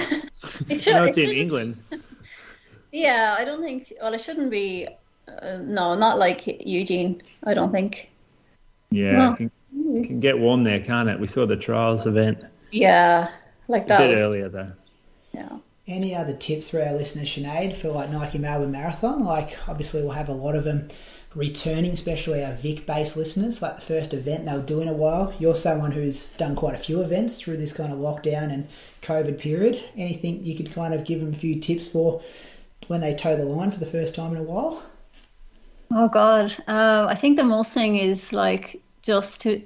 [0.69, 1.77] But it I should, know it it's in England.
[2.93, 3.93] Yeah, I don't think.
[4.01, 4.89] Well, it shouldn't be.
[5.29, 7.23] Uh, no, not like Eugene.
[7.45, 8.11] I don't think.
[8.91, 9.51] Yeah, Well, can,
[10.05, 11.19] can get warm there, can't it?
[11.19, 13.31] We saw the trials event Yeah,
[13.69, 14.01] like that.
[14.01, 14.21] a that bit was.
[14.21, 14.73] earlier though.
[15.33, 15.59] Yeah.
[15.87, 19.25] Any other tips for our listeners, Sinead, for like Nike Melbourne Marathon?
[19.25, 20.89] Like, obviously, we'll have a lot of them
[21.35, 23.63] returning, especially our Vic-based listeners.
[23.63, 25.35] Like the first event they'll do in a while.
[25.39, 28.69] You're someone who's done quite a few events through this kind of lockdown and
[29.03, 29.83] COVID period.
[29.97, 32.23] Anything you could kind of give them a few tips for
[32.89, 34.83] when they toe the line for the first time in a while?
[35.91, 39.63] Oh God, uh, I think the most thing is like just to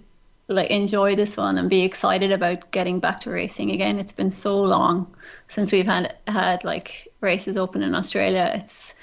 [0.48, 3.98] like enjoy this one and be excited about getting back to racing again.
[3.98, 5.14] It's been so long
[5.48, 8.50] since we've had had like races open in Australia.
[8.54, 8.94] It's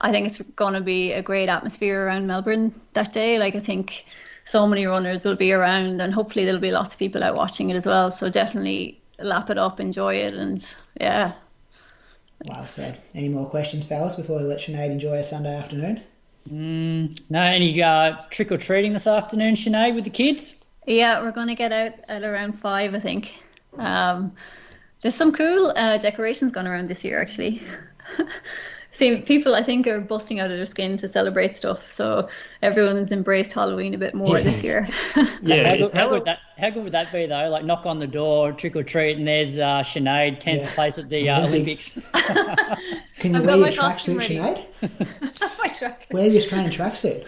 [0.00, 3.38] I think it's going to be a great atmosphere around Melbourne that day.
[3.38, 4.04] Like I think
[4.44, 7.70] so many runners will be around, and hopefully there'll be lots of people out watching
[7.70, 8.10] it as well.
[8.10, 11.32] So definitely lap it up, enjoy it, and yeah,
[12.46, 13.00] Well said.
[13.14, 16.02] Any more questions, fellas, before we let Sinead enjoy her Sunday afternoon?
[16.46, 20.54] No, any uh, trick or treating this afternoon, Sinead, with the kids?
[20.86, 23.38] Yeah, we're going to get out at around five, I think.
[23.78, 24.32] Um,
[25.02, 27.62] there's some cool uh, decorations going around this year, actually.
[29.00, 31.88] See, people I think are busting out of their skin to celebrate stuff.
[31.88, 32.28] So
[32.60, 34.44] everyone's embraced Halloween a bit more Yeah.
[34.44, 34.86] this year.
[35.42, 37.48] Yeah, How good, how, hell- good that, how good would that be though?
[37.48, 40.74] Like knock on the door, trick or treat, and there's uh, Sinead, tenth Yeah.
[40.74, 41.96] place at the uh, Olympics.
[41.96, 42.80] Olympics.
[43.20, 44.36] Can you I've wear got your tracksuit, ready.
[44.36, 45.58] Sinead?
[45.58, 46.06] My track.
[46.12, 47.24] Wear the Australian tracksuit.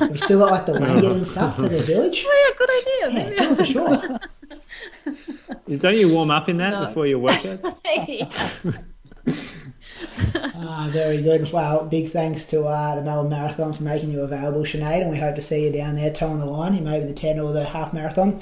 [0.00, 2.24] Have still got like the lanyard and stuff for the village?
[2.26, 3.34] Oh yeah, good idea.
[3.36, 4.18] Yeah, Maybe for sure.
[5.78, 6.86] Don't you warm up in that No.
[6.86, 7.62] before your workouts?
[9.98, 10.50] Hey.
[10.60, 11.50] Ah, very good.
[11.52, 15.18] Well, big thanks to uh, the Melbourne Marathon for making you available, Sinead, and we
[15.18, 17.64] hope to see you down there toeing the line in maybe the 10 or the
[17.64, 18.40] half marathon.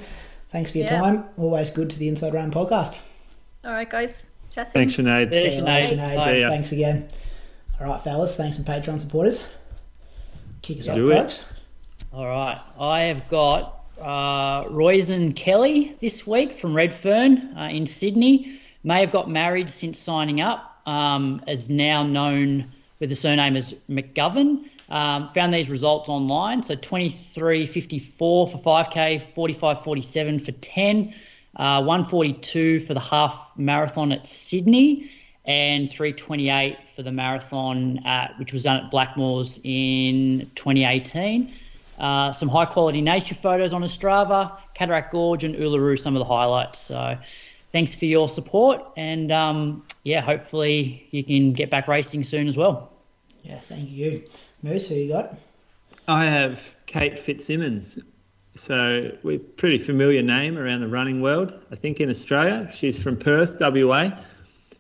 [0.49, 1.01] Thanks for your Yeah.
[1.01, 1.25] time.
[1.37, 2.99] Always good to the Inside Run podcast.
[3.65, 4.23] All right, guys.
[4.51, 4.73] Chat soon.
[4.73, 5.33] Thanks, Sinead.
[5.33, 6.25] Yeah, See you later, Sinead.
[6.25, 6.47] See.
[6.49, 7.09] Thanks again.
[7.81, 8.37] All right, fellas.
[8.37, 9.45] Thanks some Patreon supporters.
[10.63, 11.05] Kick us off, it.
[11.07, 11.45] folks.
[12.13, 18.61] All right, I have got uh, Royzen Kelly this week from Redfern uh, in Sydney.
[18.83, 20.76] May have got married since signing up.
[20.87, 24.65] Um, is now known with the surname as McGovern.
[24.89, 26.63] Um, found these results online.
[26.63, 31.15] So 23.54 for 5k, 45.47 for 10,
[31.57, 35.11] uh, 142 for the half marathon at Sydney,
[35.45, 41.53] and 328 for the marathon at, which was done at Blackmores in 2018.
[41.99, 46.27] Uh, some high quality nature photos on Strava, Cataract Gorge and Uluru, some of the
[46.27, 46.79] highlights.
[46.79, 47.17] So
[47.73, 52.57] thanks for your support, and um, yeah, hopefully you can get back racing soon as
[52.57, 52.93] well.
[53.43, 54.25] Yeah, thank you.
[54.63, 55.37] Moose, who you got?
[56.09, 57.99] I have Kate Fitzsimmons.
[58.57, 61.53] So we're pretty familiar name around the running world.
[61.71, 64.11] I think in Australia, she's from Perth, WA.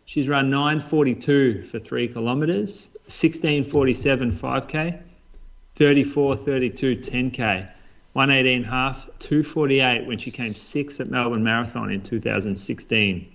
[0.06, 4.98] She's run 9:42 for three kilometres, 16:47 5k,
[5.76, 7.68] 34:32 10k,
[8.16, 13.30] 118 half, 248 when she came sixth at Melbourne Marathon in 2016.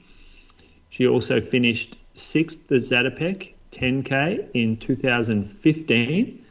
[0.89, 6.41] She also finished sixth at Zatopek 10k in 2015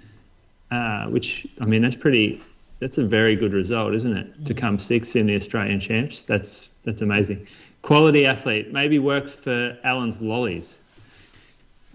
[0.71, 2.41] uh, which I mean that's pretty
[2.79, 4.47] that's a very good result, isn't it?
[4.47, 7.47] To come sixth in the Australian champs, that's that's amazing.
[7.83, 10.79] Quality athlete, maybe works for Allen's Lollies.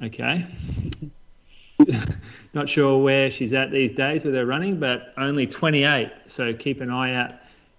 [0.03, 0.45] Okay.
[2.55, 6.09] Not sure where she's at these days with her running, but only 28.
[6.27, 7.33] So keep an eye out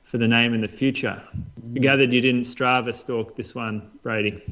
[0.05, 1.18] for the name in the future.
[1.74, 4.43] I gathered you didn't Strava stalk this one, Brady.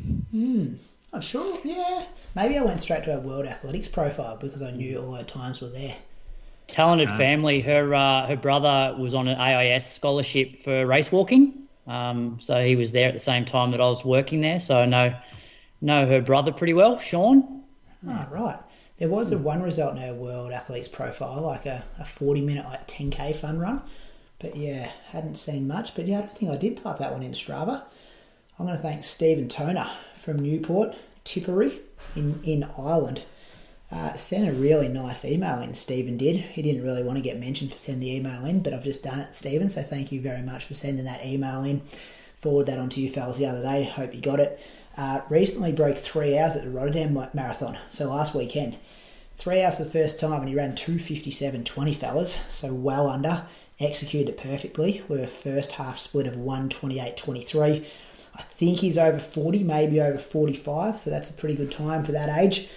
[1.13, 1.59] Not sure.
[1.63, 2.07] Yeah.
[2.35, 5.61] Maybe I went straight to her World Athletics profile because I knew all her times
[5.61, 5.95] were there.
[6.69, 7.61] Talented family.
[7.61, 12.75] Her uh, her brother was on an AIS scholarship for race walking, um, so he
[12.75, 14.59] was there at the same time that I was working there.
[14.59, 15.15] So I know
[15.83, 17.63] know her brother pretty well, Sean.
[18.09, 18.59] Oh, right.
[18.99, 22.65] There was a one result in her World Athletes profile, like a, a 40 minute,
[22.65, 23.83] like 10k fun run.
[24.39, 25.95] But yeah, hadn't seen much.
[25.95, 27.83] But yeah, I don't think I did type that one in Strava.
[28.59, 31.81] I'm going to thank Stephen Toner from Newport, Tipperary
[32.15, 33.25] in, in Ireland.
[33.91, 36.37] Uh, sent a really nice email in, Stephen did.
[36.37, 39.03] He didn't really want to get mentioned for sending the email in, but I've just
[39.03, 39.71] done it, Stephen.
[39.71, 41.83] So thank you very much for sending that email in.
[42.37, 43.85] Forward that on to you fellas the other day.
[43.85, 44.61] Hope you got it.
[44.97, 48.77] Uh, recently broke three hours at the Rotterdam Marathon, so last weekend.
[49.37, 53.47] Three hours for the first time, and he ran 257.20, fellas, so well under.
[53.81, 57.85] Executed it perfectly with a first half split of 128.23.
[58.37, 62.13] I think he's over 40, maybe over 45, so that's a pretty good time for
[62.13, 62.69] that age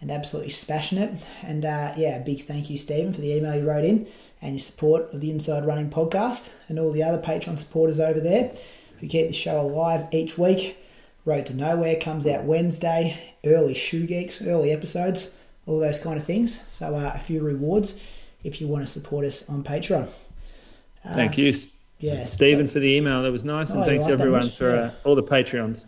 [0.00, 1.26] and absolutely smashing it.
[1.42, 4.06] And uh, yeah, big thank you, Stephen, for the email you wrote in
[4.42, 8.20] and your support of the Inside Running podcast and all the other Patreon supporters over
[8.20, 8.54] there
[8.98, 10.76] who keep the show alive each week.
[11.24, 15.30] Road to Nowhere comes out Wednesday, early Shoe Geeks, early episodes,
[15.66, 16.60] all those kind of things.
[16.68, 17.98] So uh, a few rewards
[18.42, 20.08] if you want to support us on Patreon.
[21.04, 21.52] Uh, Thank you,
[21.98, 23.22] Yeah, Stephen, for the email.
[23.22, 24.80] That was nice, and Oh, you thanks like everyone for Yeah.
[24.82, 25.84] uh, all the Patreons.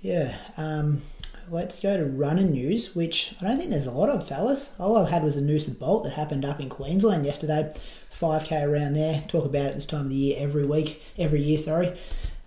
[0.00, 0.34] Yeah.
[0.56, 1.02] Um,
[1.50, 4.70] let's go to running news, which I don't think there's a lot of, fellas.
[4.78, 7.72] All I had was a Noosa Bolt that happened up in Queensland yesterday.
[8.18, 9.22] 5k around there.
[9.28, 11.96] Talk about it this time of the year every week, every year, sorry.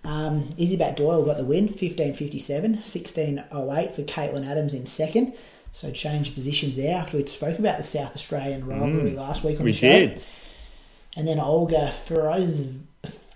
[0.04, 5.34] Um, Izzi Batt-Doyle got the win, 15.57, 16.08 for Caitlin Adams in second.
[5.76, 9.60] So change positions there after we spoke about the South Australian rivalry last week on
[9.60, 9.64] Mm.
[9.66, 9.88] We the show.
[9.98, 10.22] did.
[11.18, 12.70] And then Olga Feroz,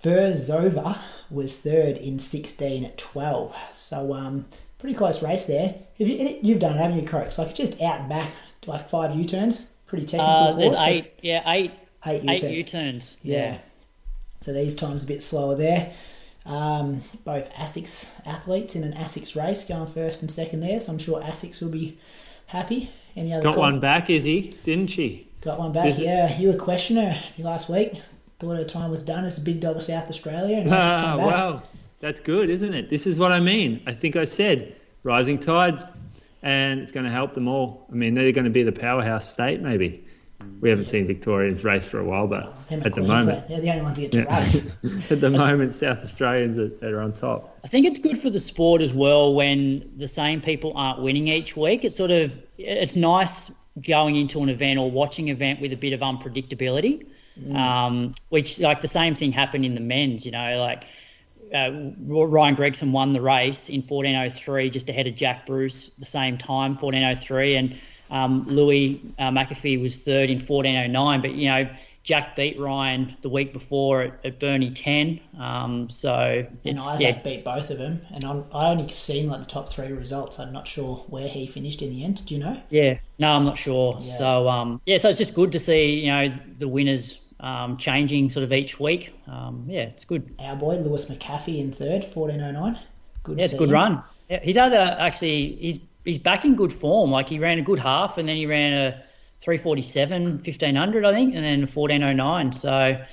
[0.03, 0.97] Ferzova
[1.29, 3.55] was third in 16 at 12.
[3.73, 4.47] So, um,
[4.79, 5.75] pretty close race there.
[5.99, 7.37] Have you, you've done it, haven't you, Croaks?
[7.37, 8.31] Like, just out and back,
[8.65, 9.69] like five U turns.
[9.85, 10.57] Pretty technical Uh, course.
[10.57, 11.71] there's so- eight, yeah, eight,
[12.07, 12.57] eight eight U-turns.
[12.57, 13.17] U-turns.
[13.21, 13.57] Yeah.
[14.39, 15.91] So these times a bit slower there.
[16.47, 20.79] Um, both ASICS athletes in an ASICS race going first and second there.
[20.79, 21.99] So I'm sure ASICS will be
[22.51, 22.89] happy.
[23.15, 25.27] Any other Got com- one back, Izzy, didn't she?
[25.41, 26.37] Got one back, Is it- yeah.
[26.39, 27.93] You were questioning her last week.
[28.39, 31.17] Thought her time was done as a big dog of South Australia, and Ah, come
[31.19, 31.27] back.
[31.35, 31.63] wow,
[31.99, 32.89] that's good, isn't it?
[32.89, 33.81] This is what I mean.
[33.87, 35.83] I think I said rising tide
[36.43, 37.85] and it's going to help them all.
[37.91, 40.03] I mean, they're going to be the powerhouse state, maybe.
[40.61, 43.61] We haven't seen Victorians race for a while, but Them at the Queensland, moment, they're
[43.61, 44.39] the only ones that get to Yeah.
[44.39, 44.67] race.
[45.11, 47.57] at the moment, South Australians are, are on top.
[47.63, 51.27] I think it's good for the sport as well when the same people aren't winning
[51.27, 51.83] each week.
[51.83, 55.77] It's sort of it's nice going into an event or watching an event with a
[55.77, 57.05] bit of unpredictability.
[57.55, 60.25] Um, which like the same thing happened in the men's.
[60.25, 60.83] You know, like
[61.55, 61.71] uh,
[62.05, 66.77] Ryan Gregson won the race in 14:03 just ahead of Jack Bruce the same time
[66.77, 67.75] 14:03 and
[68.11, 71.69] um, Louis uh, McAfee was third in 14:09 but you know
[72.03, 77.21] Jack beat Ryan the week before at, at Burnie 10 um, so And Isaac yeah,
[77.21, 80.39] beat both of them, and I'm, I only seen like the top three results.
[80.39, 82.25] I'm not sure where he finished in the end.
[82.25, 82.61] Do you know?
[82.69, 83.97] Yeah, no, I'm not sure.
[83.99, 84.13] Yeah.
[84.13, 88.29] So um, yeah, so it's just good to see you know the winners um, changing
[88.29, 89.13] sort of each week.
[89.27, 90.33] Um, yeah, it's good.
[90.39, 92.79] Our boy Lewis McAfee in third, 1409.
[93.23, 93.37] Good.
[93.37, 93.75] Yeah, it's a good him.
[93.75, 94.03] run.
[94.29, 97.11] Yeah, he's had a, actually he's he's back in good form.
[97.11, 99.03] Like he ran a good half, and then he ran a
[99.39, 102.51] 347 1500 I think, and then 1409.
[102.51, 103.03] So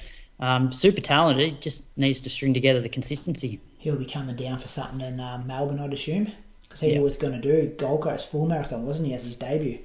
[0.40, 1.60] um, super talented.
[1.60, 3.60] Just needs to string together the consistency.
[3.78, 6.32] He'll be coming down for something in um, Melbourne, I'd assume,
[6.62, 7.00] because he Yeah.
[7.00, 9.78] was going to do Gold Coast full marathon, wasn't he, as his debut?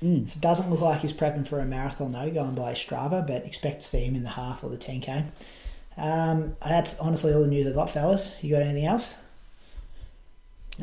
[0.00, 0.24] Hmm.
[0.24, 3.44] So it doesn't look like he's prepping for a marathon though, going by Strava, but
[3.44, 5.24] expect to see him in the half or the 10k.
[5.96, 8.34] Um, that's honestly all the news I got, fellas.
[8.40, 9.14] You got anything else?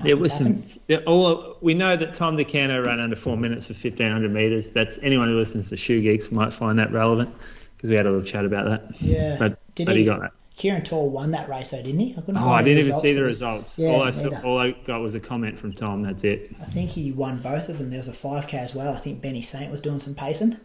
[0.04, 0.64] There was some.
[0.88, 4.70] yeah, All we know that Tom DeCano ran under four minutes for fifteen hundred meters.
[4.72, 7.34] That's anyone who listens to Shoe Geeks might find that relevant
[7.76, 9.02] because we had a little chat about that.
[9.02, 9.36] Yeah.
[9.40, 10.32] But, Did but he- he got that.
[10.56, 12.14] Kieran Tall won that race though, didn't he?
[12.18, 13.78] I couldn't Oh, I didn't even see the results.
[13.78, 16.02] Yeah, all I saw, all I got was a comment from Tom.
[16.02, 16.56] That's it.
[16.60, 17.92] I think he won both of them.
[17.92, 18.92] There was a 5k as well.
[18.92, 20.58] I think Benny Saint was doing some pacing,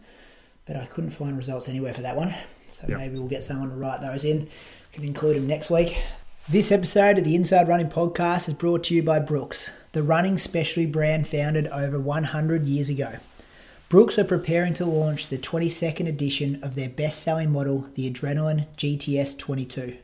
[0.65, 2.33] but I couldn't find results anywhere for that one.
[2.69, 2.97] So Yep.
[2.97, 4.47] maybe we'll get someone to write those in.
[4.93, 5.95] Can include them next week.
[6.49, 10.37] This episode of the Inside Running Podcast is brought to you by Brooks, the running
[10.37, 13.13] specialty brand founded over 100 years ago.
[13.87, 18.67] Brooks are preparing to launch the 22nd edition of their best selling model, the Adrenaline
[18.75, 19.95] GTS 22.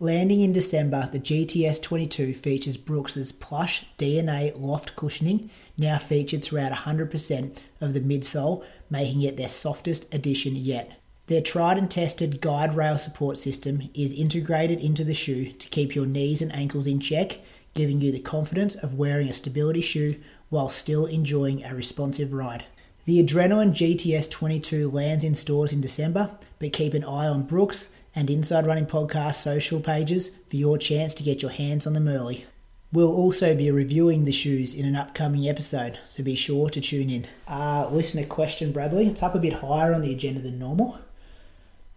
[0.00, 6.72] Landing in December, the GTS 22 features Brooks's plush DNA loft cushioning, now featured throughout
[6.72, 10.99] 100% of the midsole, making it their softest edition yet.
[11.30, 15.94] Their tried and tested guide rail support system is integrated into the shoe to keep
[15.94, 17.38] your knees and ankles in check,
[17.72, 20.16] giving you the confidence of wearing a stability shoe
[20.48, 22.64] while still enjoying a responsive ride.
[23.04, 27.90] The Adrenaline GTS 22 lands in stores in December, but keep an eye on Brooks
[28.12, 32.08] and Inside Running Podcast social pages for your chance to get your hands on them
[32.08, 32.44] early.
[32.92, 37.08] We'll also be reviewing the shoes in an upcoming episode, so be sure to tune
[37.08, 37.28] in.
[37.46, 39.06] Uh, listener question, Bradley.
[39.06, 40.98] It's up a bit higher on the agenda than normal.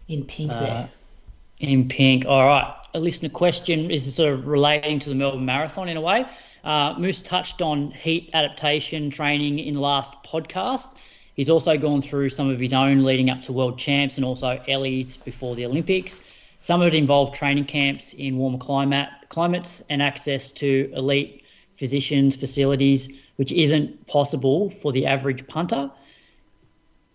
[0.08, 0.88] In pink there.
[1.58, 2.26] in pink.
[2.26, 2.74] All right.
[2.94, 6.26] A listener question is sort of relating to the Melbourne Marathon in a way.
[6.62, 10.94] Uh, Moose touched on heat adaptation training in the last podcast.
[11.34, 14.62] He's also gone through some of his own leading up to World Champs and also
[14.68, 16.20] Ellie's before the Olympics.
[16.60, 21.44] Some of it involved training camps in warmer climate climates and access to elite
[21.76, 25.90] physicians facilities, which isn't possible for the average punter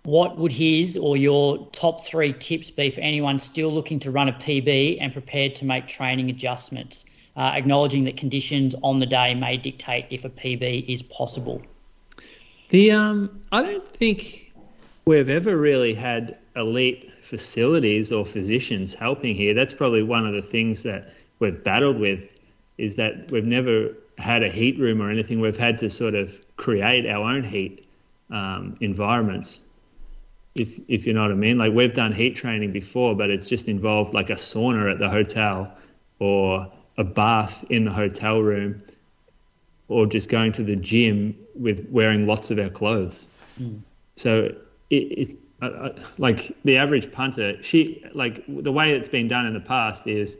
[0.09, 4.27] what would his or your top three tips be for anyone still looking to run
[4.27, 7.05] a PB and prepared to make training adjustments,
[7.37, 11.61] uh, acknowledging that conditions on the day may dictate if a PB is possible?
[12.69, 14.51] The um, I don't think
[15.05, 19.53] we've ever really had elite facilities or physicians helping here.
[19.53, 22.31] That's probably one of the things that we've battled with,
[22.79, 25.39] is that we've never had a heat room or anything.
[25.39, 27.85] We've had to sort of create our own heat
[28.31, 29.61] um, environments.
[30.55, 33.47] If if you know what I mean, like we've done heat training before, but it's
[33.47, 35.71] just involved like a sauna at the hotel
[36.19, 38.81] or a bath in the hotel room
[39.87, 43.27] or just going to the gym with wearing lots of our clothes.
[43.57, 43.77] Hmm.
[44.17, 44.53] So
[44.89, 49.45] it, it I, I, like the average punter, she like the way it's been done
[49.45, 50.37] in the past is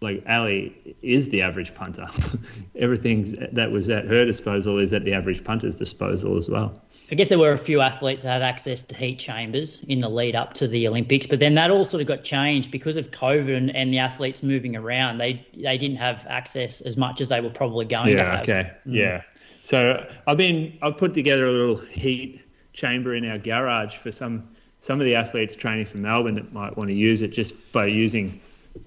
[0.00, 2.06] like Ali is the average punter.
[2.76, 6.80] Everything that was at her disposal is at the average punter's disposal as well.
[7.10, 10.10] I guess there were a few athletes that had access to heat chambers in the
[10.10, 13.10] lead up to the Olympics, but then that all sort of got changed because of
[13.10, 15.18] COVID and, and the athletes moving around.
[15.18, 18.30] They they didn't have access as much as they were probably going to Yeah.
[18.32, 18.40] have.
[18.42, 18.70] Okay.
[18.84, 19.22] Yeah.
[19.62, 22.42] So I've been I've put together a little heat
[22.74, 24.46] chamber in our garage for some
[24.80, 27.86] some of the athletes training for Melbourne that might want to use it just by
[27.86, 28.40] using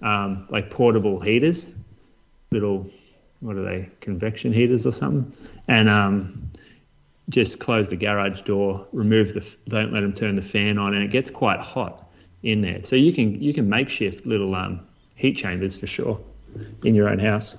[0.04, 1.68] um, like portable heaters,
[2.52, 2.88] little
[3.40, 5.36] what are they convection heaters or something,
[5.68, 6.52] and um,
[7.30, 11.04] just close the garage door, remove the don't let them turn the fan on, and
[11.04, 12.10] it gets quite hot
[12.44, 12.84] in there.
[12.84, 14.82] So you can you can makeshift little um,
[15.16, 16.20] heat chambers for sure
[16.84, 17.58] in your own house.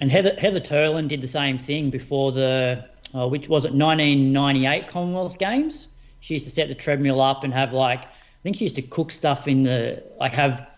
[0.00, 4.88] And Heather Heather Turland did the same thing before the uh, which was it 1998
[4.88, 5.88] Commonwealth Games.
[6.20, 8.10] She used to set the treadmill up and have like I
[8.42, 10.68] think she used to cook stuff in the like have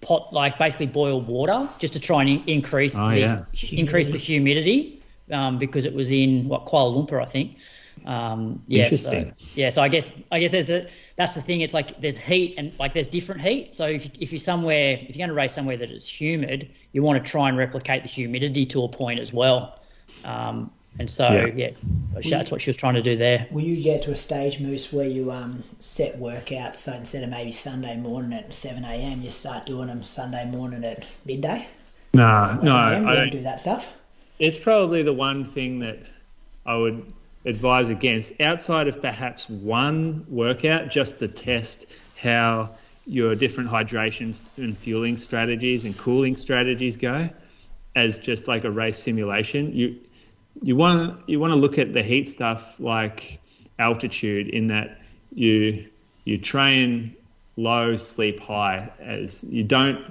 [0.00, 3.44] pot like basically boil water just to try and in- increase Oh, the yeah.
[3.70, 5.01] increase the humidity
[5.32, 7.56] um, because it was in what Kuala Lumpur I think.
[8.06, 9.28] Um, yeah, Interesting.
[9.28, 11.60] So, yeah, so I guess I guess there's a, that's the thing.
[11.60, 13.76] It's like there's heat and like there's different heat.
[13.76, 17.02] So if, if you're somewhere, if you're going to race somewhere that is humid, you
[17.02, 19.80] want to try and replicate the humidity to a point as well.
[20.24, 21.70] Um, and so Yeah.
[22.14, 23.46] yeah, that's what she was trying to do there.
[23.50, 27.30] Will you get to a stage, Moose, where you um, set workouts so instead of
[27.30, 31.66] maybe Sunday morning at 7 a.m., you start doing them Sunday morning at midday?
[32.14, 33.06] No, no, I don't.
[33.06, 33.88] don't do that stuff?
[34.42, 36.00] It's probably the one thing that
[36.66, 37.12] I would
[37.44, 41.86] advise against, outside of perhaps one workout, just to test
[42.20, 42.70] how
[43.06, 47.30] your different hydration and fueling strategies and cooling strategies go,
[47.94, 49.72] as just like a race simulation.
[49.72, 49.96] You
[50.60, 53.38] you want you want to look at the heat stuff like
[53.78, 55.00] altitude, in that
[55.32, 55.86] you
[56.24, 57.14] you train
[57.56, 60.04] low, sleep high, as you don't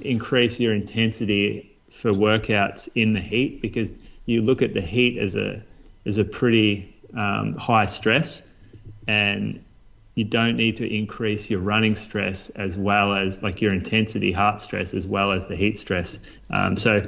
[0.00, 1.73] increase your intensity
[2.04, 3.90] for workouts in the heat because
[4.26, 5.62] you look at the heat as a
[6.04, 8.42] as a pretty um, high stress,
[9.08, 9.64] and
[10.14, 14.60] you don't need to increase your running stress as well as like your intensity heart
[14.60, 16.18] stress as well as the heat stress.
[16.50, 17.06] Um, so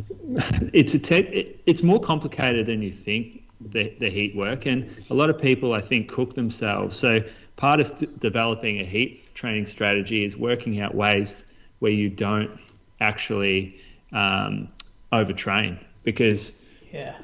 [0.72, 4.90] it's a te- it, it's more complicated than you think the, the heat work and
[5.10, 6.96] a lot of people I think cook themselves.
[6.96, 7.20] So
[7.56, 11.44] part of d- developing a heat training strategy is working out ways
[11.80, 12.58] where you don't
[13.00, 13.78] actually
[14.12, 14.68] um,
[15.12, 17.16] overtrain because Yeah.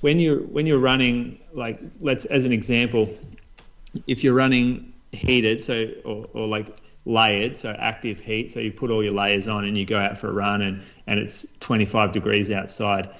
[0.00, 3.08] when you're when you're running like let's as an example
[4.06, 8.90] if you're running heated so or, or like layered so active heat so you put
[8.90, 12.12] all your layers on and you go out for a run and and it's 25
[12.12, 13.10] degrees outside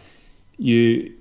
[0.56, 1.12] you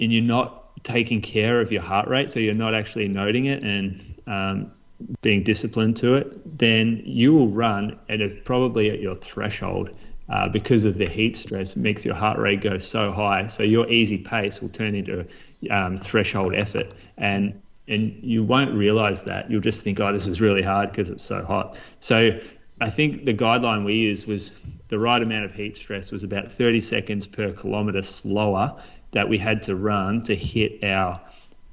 [0.00, 3.62] and you're not taking care of your heart rate so you're not actually noting it
[3.62, 4.72] and um,
[5.20, 9.90] being disciplined to it then you will run at a, probably at your threshold
[10.28, 13.46] uh, because of the heat stress, makes your heart rate go so high.
[13.46, 15.26] So your easy pace will turn into
[15.70, 19.50] um, threshold effort, and and you won't realize that.
[19.50, 21.76] You'll just think, oh, this is really hard because it's so hot.
[22.00, 22.38] So
[22.80, 24.52] I think the guideline we used was
[24.88, 28.80] the right amount of heat stress was about 30 seconds per kilometer slower
[29.12, 31.20] that we had to run to hit our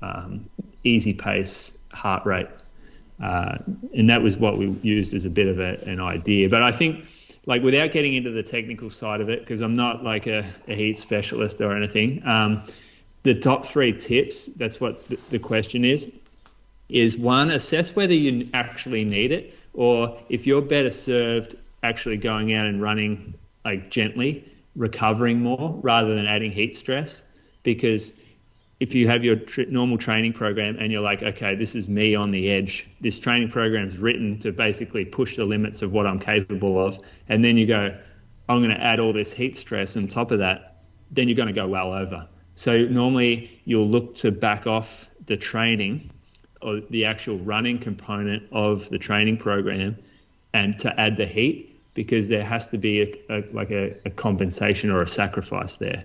[0.02, 0.50] um,
[0.84, 2.48] easy pace heart rate.
[3.22, 3.58] Uh,
[3.96, 6.48] and that was what we used as a bit of a, an idea.
[6.48, 7.06] But I think,
[7.46, 10.76] like, without getting into the technical side of it, because I'm not like a, a
[10.76, 12.64] heat specialist or anything, um,
[13.24, 16.12] the top three tips that's what the, the question is
[16.90, 22.54] is one, assess whether you actually need it, or if you're better served actually going
[22.54, 23.34] out and running
[23.64, 24.44] like gently,
[24.76, 27.22] recovering more rather than adding heat stress.
[27.62, 28.12] Because
[28.80, 32.16] if you have your tr- normal training program and you're like, okay, this is me
[32.16, 36.08] on the edge, this training program is written to basically push the limits of what
[36.08, 37.96] I'm capable of, and then you go,
[38.48, 41.48] I'm going to add all this heat stress on top of that, then you're going
[41.48, 42.28] to go well over.
[42.56, 46.10] So normally you'll look to back off the training
[46.62, 49.98] or the actual running component of the training program
[50.54, 54.10] and to add the heat because there has to be a, a like a, a
[54.10, 56.04] compensation or a sacrifice there.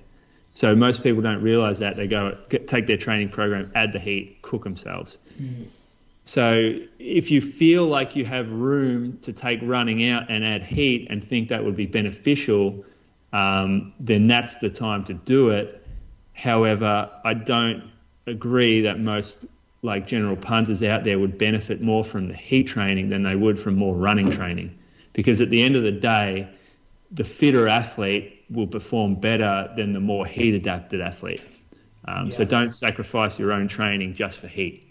[0.54, 3.98] So most people don't realize that they go get, take their training program, add the
[3.98, 5.18] heat, cook themselves.
[6.22, 11.08] So if you feel like you have room to take running out and add heat
[11.10, 12.84] and think that would be beneficial,
[13.32, 15.86] um, then that's the time to do it.
[16.34, 17.90] However, I don't
[18.26, 19.46] agree that most
[19.82, 23.58] like general punters out there would benefit more from the heat training than they would
[23.58, 24.78] from more running training,
[25.12, 26.48] because at the end of the day,
[27.10, 31.42] the fitter athlete will perform better than the more heat adapted athlete.
[32.06, 34.86] Um, So don't sacrifice your own training just for heat.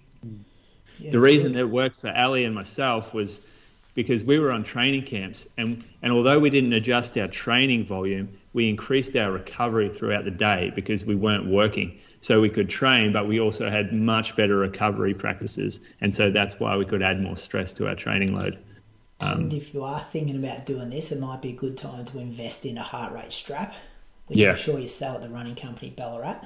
[0.99, 3.41] Yeah, The reason it worked for Ali and myself was
[3.95, 8.27] because we were on training camps, and, and although we didn't adjust our training volume,
[8.53, 11.99] we increased our recovery throughout the day because we weren't working.
[12.19, 16.59] So we could train, but we also had much better recovery practices, and so that's
[16.59, 18.57] why we could add more stress to our training load.
[19.31, 22.19] And if you are thinking about doing this, it might be a good time to
[22.19, 23.73] invest in a heart rate strap,
[24.27, 24.51] which Yeah.
[24.51, 26.41] I'm sure you sell at the running company Ballarat.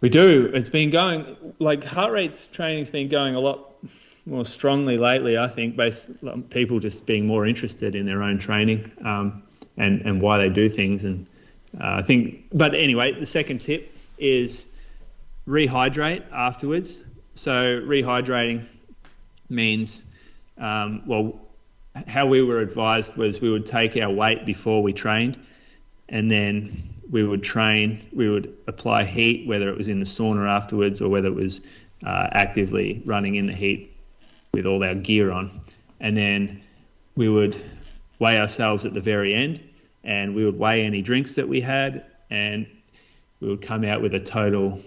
[0.00, 0.50] We do.
[0.52, 3.72] It's been going like heart rates training's been going a lot
[4.26, 5.38] more strongly lately.
[5.38, 9.42] I think based on people just being more interested in their own training um,
[9.76, 11.04] and and why they do things.
[11.04, 11.26] And
[11.80, 14.66] uh, I think, but anyway, the second tip is
[15.46, 16.98] rehydrate afterwards.
[17.34, 18.64] So rehydrating
[19.48, 20.02] means
[20.58, 21.40] um, well,
[22.08, 25.38] how we were advised was we would take our weight before we trained,
[26.08, 30.48] and then we would train, we would apply heat, whether it was in the sauna
[30.48, 31.60] afterwards or whether it was
[32.04, 33.92] uh, actively running in the heat
[34.52, 35.60] with all our gear on.
[36.00, 36.62] And then
[37.16, 37.56] we would
[38.18, 39.60] weigh ourselves at the very end
[40.02, 42.66] and we would weigh any drinks that we had and
[43.40, 44.80] we would come out with a total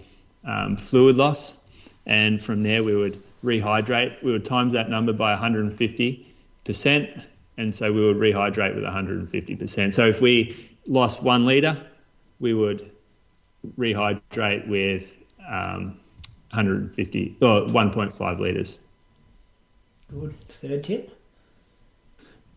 [0.46, 1.64] um, fluid loss.
[2.06, 4.24] And from there, we would rehydrate.
[4.24, 6.26] We would times that number by 150%.
[7.58, 9.94] And so we would rehydrate with 150%.
[9.94, 10.56] So if we
[10.88, 11.82] lost one litre,
[12.40, 12.92] we would
[13.78, 15.16] rehydrate with
[15.48, 16.00] um,
[16.52, 18.80] 150 or 1.5 litres.
[20.10, 20.40] Good.
[20.42, 21.18] Third tip.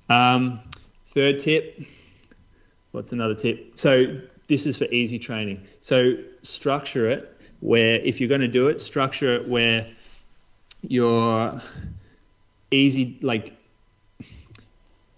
[0.08, 0.60] Um,
[1.08, 1.82] third tip.
[2.92, 3.72] What's another tip?
[3.78, 5.62] So this is for easy training.
[5.80, 9.86] So structure it where if you're going to do it, structure it where
[10.82, 11.60] you're
[12.70, 13.52] easy like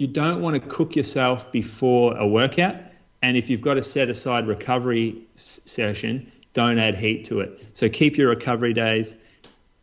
[0.03, 2.75] you don't want to cook yourself before a workout
[3.23, 7.89] and if you've got a set aside recovery session don't add heat to it so
[7.89, 9.15] keep your recovery days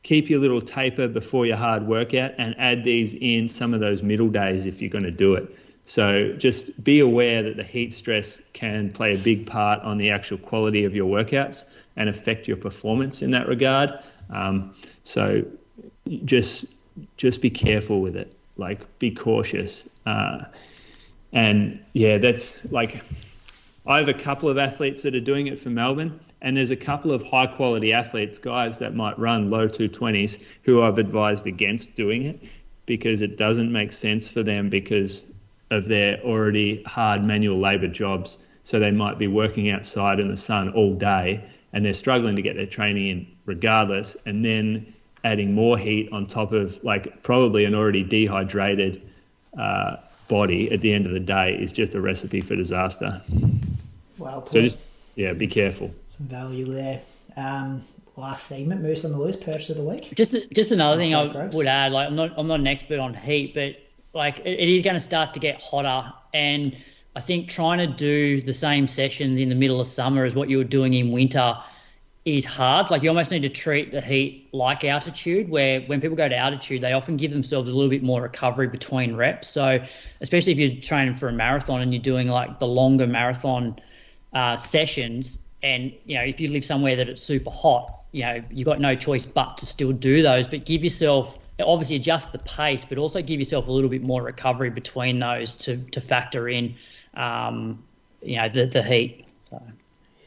[0.04, 4.04] keep your little taper before your hard workout and add these in some of those
[4.04, 5.56] middle days if you're going to do it
[5.86, 10.12] so just be aware that the heat stress can play a big part on the
[10.12, 11.64] actual quality of your workouts
[11.96, 13.92] and affect your performance in that regard.
[14.30, 15.44] Um, so
[16.26, 16.76] just
[17.18, 18.39] just be careful with it.
[18.60, 19.90] Like be cautious.
[20.06, 20.44] Uh,
[21.32, 23.04] and yeah, that's like
[23.86, 26.76] I have a couple of athletes that are doing it for Melbourne, and there's a
[26.76, 31.96] couple of high quality athletes, guys that might run low 220s, who I've advised against
[31.96, 32.44] doing it
[32.86, 35.32] because it doesn't make sense for them because
[35.70, 38.40] of their already hard manual labour jobs.
[38.64, 41.44] So they might be working outside in the sun all day
[41.74, 44.18] and they're struggling to get their training in regardless.
[44.26, 44.94] And then
[45.24, 49.10] adding more heat on top of like probably an already dehydrated
[49.58, 49.98] uh,
[50.28, 53.22] body at the end of the day is just a recipe for disaster.
[54.18, 54.52] Well put.
[54.52, 54.78] So just,
[55.16, 55.92] yeah, be careful.
[56.06, 57.02] Some value there.
[57.36, 57.84] Um,
[58.16, 60.14] last segment, Moose on the Loose, purchase of the week.
[60.16, 61.56] Just just another thing I Outside Croaks.
[61.56, 63.76] would add, like I'm not I'm not an expert on heat, but
[64.14, 66.76] like it, it is going to start to get hotter, and
[67.16, 70.50] I think trying to do the same sessions in the middle of summer as what
[70.50, 71.58] you were doing in winter
[72.26, 72.92] is hard.
[72.92, 76.36] Like you almost need to treat the heat like altitude, where when people go to
[76.36, 79.48] altitude, they often give themselves a little bit more recovery between reps.
[79.48, 79.84] So
[80.22, 83.80] especially if you're training for a marathon and you're doing like the longer marathon
[84.34, 88.44] uh, sessions, and you know if you live somewhere that it's super hot, you know
[88.52, 90.48] you've got no choice but to still do those.
[90.48, 94.22] But give yourself obviously adjust the pace, but also give yourself a little bit more
[94.22, 96.76] recovery between those to to factor in,
[97.16, 97.84] um,
[98.22, 99.26] you know, the the heat.
[99.50, 99.62] So.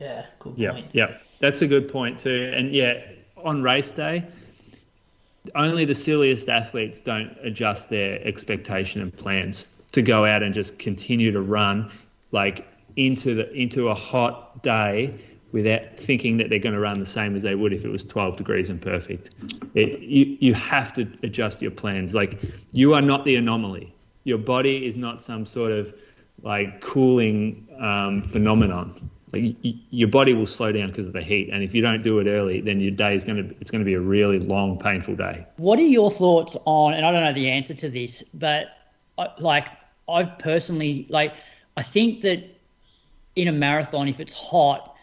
[0.01, 2.53] Yeah, good Yeah, yeah, that's a good point too.
[2.55, 3.03] And yeah,
[3.37, 4.25] on race day,
[5.57, 10.79] only the silliest athletes don't adjust their expectation and plans to go out and just
[10.79, 11.91] continue to run
[12.31, 12.67] like
[12.97, 15.13] into the into a hot day
[15.51, 18.05] without thinking that they're going to run the same as they would if it was
[18.05, 19.31] 12 degrees and perfect.
[19.75, 22.15] It, you you have to adjust your plans.
[22.15, 22.41] Like
[22.71, 23.93] you are not the anomaly.
[24.23, 25.93] Your body is not some sort of
[26.43, 29.11] like cooling um, phenomenon.
[29.33, 32.03] Like y- your body will slow down because of the heat, and if you don't
[32.03, 34.39] do it early, then your day is going to it's going to be a really
[34.39, 35.47] long, painful day.
[35.57, 36.95] What are your thoughts on?
[36.95, 38.67] And I don't know the answer to this, but
[39.19, 39.69] I, like
[40.09, 41.35] I've personally like
[41.77, 42.45] I think that
[43.35, 44.95] in a marathon, if it's hot,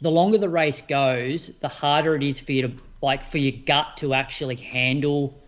[0.00, 3.52] the longer the race goes, the harder it is for you to like for your
[3.66, 5.40] gut to actually handle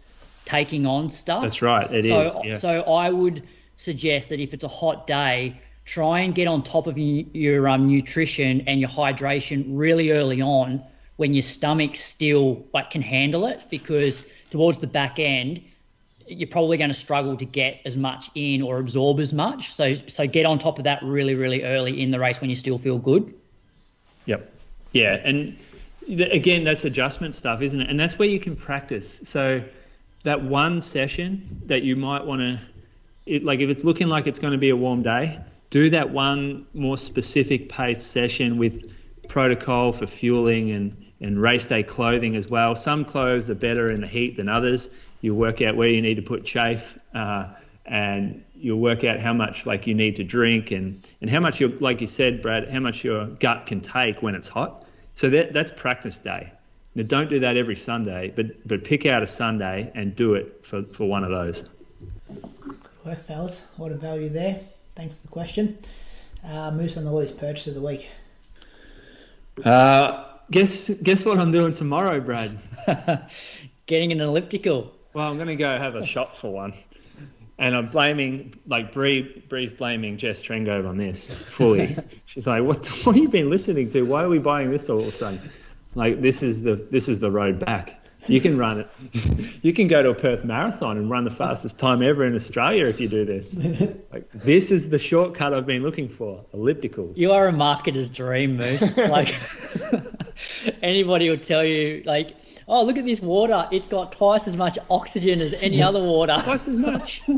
[0.45, 1.43] taking on stuff.
[1.43, 2.55] That's right, it so, is, yeah.
[2.55, 6.87] So I would suggest that if it's a hot day, try and get on top
[6.87, 10.83] of your, um, nutrition and your hydration really early on
[11.17, 15.63] when your stomach still like can handle it because towards the back end
[16.29, 19.95] you're probably going to struggle to get as much in or absorb as much so
[20.07, 22.79] so get on top of that really really early in the race when you still
[22.79, 23.35] feel good
[24.27, 24.53] Yep.
[24.93, 25.59] Yeah, and
[26.07, 27.91] th- again, that's adjustment stuff, isn't it?
[27.91, 29.21] And that's where you can practice.
[29.25, 29.63] So
[30.25, 34.53] that one session that you might want to, like if it's looking like it's going
[34.53, 35.41] to be a warm day,
[35.73, 38.93] do that one more specific pace session with
[39.29, 42.77] protocol for fueling and and race day clothing as well.
[42.77, 44.91] Some clothes are better in the heat than others.
[45.23, 46.99] You work out where you need to put chafe.
[47.15, 47.47] Uh,
[47.87, 51.61] and you'll work out how much like you need to drink and, and how much
[51.61, 54.85] you like you said, Brad, how much your gut can take when it's hot.
[55.15, 56.53] So that that's practice day.
[56.95, 60.67] Now don't do that every Sunday, but but pick out a Sunday and do it
[60.67, 61.65] for, for one of those.
[62.61, 62.77] Good
[63.07, 63.67] work, fellas.
[63.79, 64.61] A lot of value there.
[64.95, 65.79] Thanks for the question.
[66.45, 68.09] Uh, Moose on the Loose, purchase of the week.
[69.65, 72.59] Uh, guess guess what I'm doing tomorrow, Brad?
[73.87, 76.75] getting an elliptical Well, I'm gonna go have a shot for one.
[77.59, 81.97] And I'm blaming, like Bree, Bree's blaming Jess Trengove on this fully.
[82.27, 82.87] She's like, "What?
[83.05, 84.03] What have you been listening to?
[84.03, 85.51] Why are we buying this all of a sudden?
[85.95, 88.02] Like, this is the this is the road back.
[88.29, 88.91] You can run it.
[89.63, 92.87] You can go to a Perth Marathon and run the fastest time ever in Australia
[92.87, 93.57] if you do this.
[94.13, 96.45] Like, this is the shortcut I've been looking for.
[96.55, 97.17] Ellipticals.
[97.17, 98.97] You are a marketer's dream, Moose.
[99.13, 99.35] Like
[100.83, 102.37] anybody will tell you, like,
[102.69, 103.69] oh, look at this water.
[103.71, 106.37] It's got twice as much oxygen as any other water.
[106.43, 107.23] Twice as much.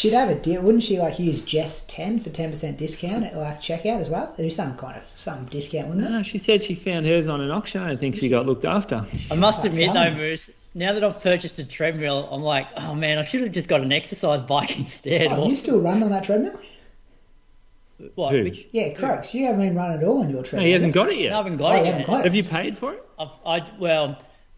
[0.00, 0.98] She'd have a deal, wouldn't she?
[0.98, 4.32] Like use Jess ten for ten percent discount at like checkout as well.
[4.34, 6.16] There'd be some kind of some discount, wouldn't there?
[6.16, 7.82] No, she said she found hers on an auction.
[7.82, 9.04] I don't think she got looked after.
[9.30, 10.16] I must Start admit, though, selling.
[10.16, 13.68] Moose, now that I've purchased a treadmill, I'm like, oh man, I should have just
[13.68, 15.26] got an exercise bike instead.
[15.32, 16.58] Oh, Or- you still run on that treadmill?
[18.14, 18.32] what?
[18.32, 18.44] Who?
[18.44, 19.34] Which, Yeah, Croaks.
[19.34, 20.66] You haven't been running at all on your No, treadmill.
[20.66, 21.32] he hasn't have got it I yet.
[21.32, 21.58] haven't you?
[21.58, 22.24] got Oh, it haven't got it.
[22.24, 23.04] Have you paid for it?
[23.18, 24.16] I've, I well,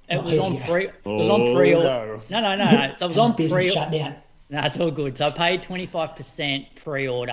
[0.09, 0.85] it Oh, was on we pre.
[0.85, 1.73] It was Oh, on pre.
[1.73, 2.21] no.
[2.31, 2.95] No, no, no, no.
[2.97, 3.71] So it was on Business pre.
[3.71, 4.15] shut down.
[4.53, 5.17] It's all good.
[5.17, 7.33] So I paid 25% pre-order,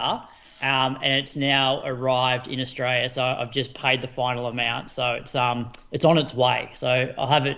[0.61, 3.09] um, and it's now arrived in Australia.
[3.09, 4.89] So I've just paid the final amount.
[4.89, 6.69] So it's um it's on its way.
[6.73, 7.57] So I'll have it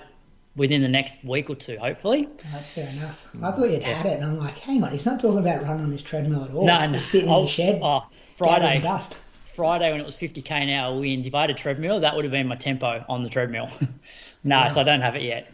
[0.55, 2.27] within the next week or two, hopefully.
[2.51, 3.25] That's fair enough.
[3.41, 5.83] I thought you'd had it, and I'm like, hang on, he's not talking about running
[5.83, 6.65] on this treadmill at all.
[6.65, 6.97] no, it's no.
[6.97, 7.79] just sitting in Oh, the shed.
[7.81, 8.05] Oh,
[8.37, 9.17] Friday, dust.
[9.55, 11.27] Friday when it was 50k an hour winds.
[11.27, 13.69] If I had a treadmill, that would have been my tempo on the treadmill.
[14.43, 15.51] no, so I don't have it yet.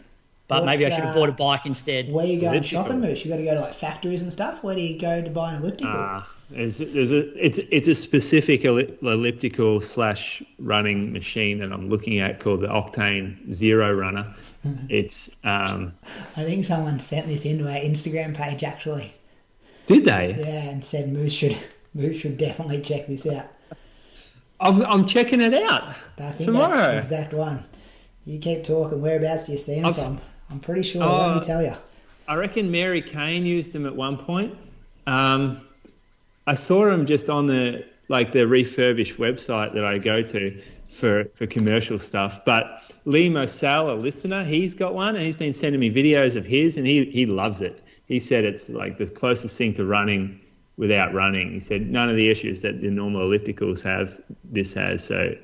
[0.48, 2.10] But maybe I should have uh, bought a bike instead.
[2.10, 2.82] Where you going Elliptical.
[2.84, 3.22] shopping, Moose?
[3.24, 4.62] You got to go to like factories and stuff.
[4.64, 5.92] Where do you go to buy an elliptical?
[5.94, 12.18] Uh, there's, there's a, it's, it's a specific elliptical slash running machine that I'm looking
[12.20, 14.34] at called the Octane Zero Runner.
[14.88, 15.92] It's um,
[16.36, 19.14] I think someone sent this into our Instagram page actually.
[19.86, 20.34] did they?
[20.38, 21.56] Yeah, and said Moose should
[21.94, 23.46] Moose should definitely check this out.
[24.60, 26.76] I'm, I'm checking it out I think tomorrow.
[26.76, 27.64] that's the exact one.
[28.24, 29.00] You keep talking.
[29.00, 30.20] Whereabouts do you see them I've- from?
[30.50, 31.00] I'm pretty sure.
[31.02, 31.74] let me Uh, tell you.
[32.26, 34.54] I reckon Mary Cain used them at one point.
[35.06, 35.60] Um,
[36.46, 40.60] I saw them just on the like the refurbished website that I go to
[40.90, 42.44] for for commercial stuff.
[42.44, 42.64] But
[43.04, 46.76] Lee Mosal, a listener, he's got one and he's been sending me videos of his,
[46.76, 47.82] and he he loves it.
[48.06, 50.40] He said it's like the closest thing to running
[50.78, 51.52] without running.
[51.52, 55.04] He said none of the issues that the normal ellipticals have, this has.
[55.04, 55.34] So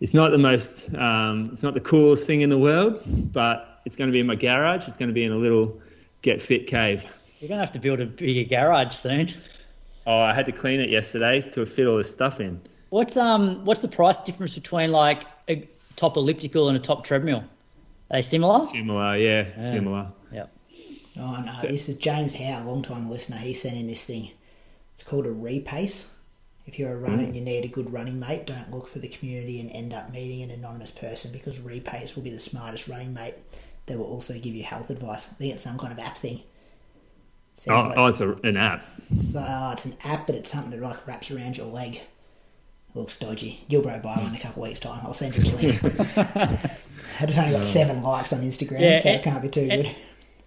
[0.00, 3.00] it's not the most, um, it's not the coolest thing in the world,
[3.32, 4.86] but it's going to be in my garage.
[4.86, 5.80] It's going to be in a little
[6.20, 7.06] get fit cave.
[7.38, 9.30] You're gonna have to build a bigger garage soon.
[10.06, 12.60] Oh, I had to clean it yesterday to fit all this stuff in.
[12.90, 15.66] What's um what's the price difference between like a
[15.96, 17.44] top elliptical and a top treadmill?
[18.10, 18.62] Are they similar?
[18.64, 20.08] Similar, yeah, similar.
[20.32, 20.46] Yeah.
[21.18, 23.38] Oh no, this is James Howe, long time listener.
[23.38, 24.32] He sent in this thing.
[24.92, 26.12] It's called a repace.
[26.66, 29.08] If you're a runner and you need a good running mate, don't look for the
[29.08, 33.14] community and end up meeting an anonymous person because repace will be the smartest running
[33.14, 33.36] mate.
[33.88, 35.28] They will also give you health advice.
[35.30, 36.42] I think it's some kind of app thing.
[37.68, 38.86] Oh, like, oh, it's a, an app.
[39.18, 41.96] So uh, it's an app, but it's something that like wraps around your leg.
[41.96, 42.04] It
[42.94, 43.64] looks dodgy.
[43.68, 45.00] You'll probably buy one in a couple of weeks' time.
[45.04, 45.82] I'll send you the link.
[47.20, 49.68] I just only got seven likes on Instagram, Yeah, so it and- can't be too
[49.70, 49.96] and- good.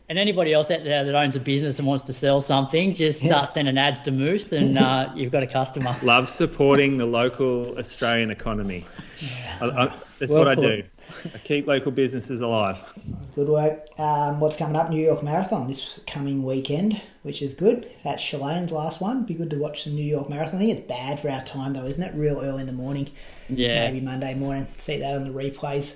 [0.09, 3.21] And anybody else out there that owns a business and wants to sell something, just
[3.25, 5.95] start sending ads to Moose, and uh, you've got a customer.
[6.03, 8.85] Love supporting the local Australian economy.
[9.61, 10.83] I, I, that's Well what I do.
[11.33, 12.79] I keep local businesses alive.
[13.35, 13.87] Good work.
[13.99, 14.89] Um, what's coming up?
[14.89, 17.89] New York Marathon this coming weekend, which is good.
[18.03, 19.23] That's Shalane's last one.
[19.23, 20.55] Be good to watch some New York Marathon.
[20.55, 22.13] I think it's bad for our time though, isn't it?
[22.15, 23.09] Real early in the morning.
[23.49, 23.89] Yeah.
[23.89, 24.67] Maybe Monday morning.
[24.77, 25.95] See that on the replays.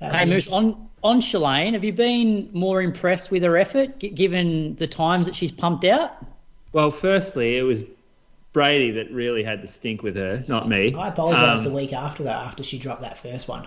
[0.00, 3.98] That'll Hey be- Moose, on on Shalane, have you been more impressed with her effort,
[3.98, 6.12] g- given the times that she's pumped out?
[6.72, 7.84] Well, firstly, it was
[8.54, 10.94] Brady that really had the stink with her, not me.
[10.94, 13.66] I apologised Um, the week after that, after she dropped that first one.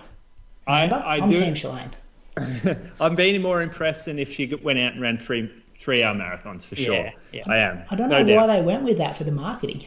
[0.68, 1.04] I, Remember?
[1.06, 1.36] I I'm do.
[1.36, 1.90] Team Shalane.
[3.00, 5.50] I'm being more impressed than if she went out and ran three
[5.80, 6.94] three hour marathons for sure.
[6.94, 7.42] Yeah, yeah.
[7.48, 7.82] I am.
[7.90, 8.56] I don't no know why doubt.
[8.56, 9.84] they went with that for the marketing.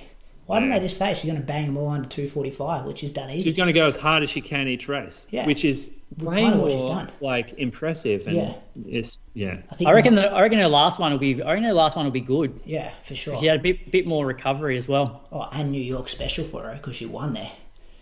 [0.48, 3.14] Why didn't they just say she's going to bang them all under 245, which is
[3.14, 3.44] done easy?
[3.44, 5.46] She's going to go as hard as she can each race, Yeah.
[5.46, 7.10] which is Well, way kinda more what she's done.
[7.22, 8.54] like impressive and Yeah.
[8.86, 9.58] it's yeah.
[9.70, 10.16] I think I reckon.
[10.16, 11.42] the- The, I reckon her last one will be.
[11.42, 12.60] I reckon her last one will be good.
[12.66, 13.38] yeah, for sure.
[13.38, 15.26] She had a bit bit more recovery as well.
[15.32, 17.52] Oh, and New York special for her because she won there.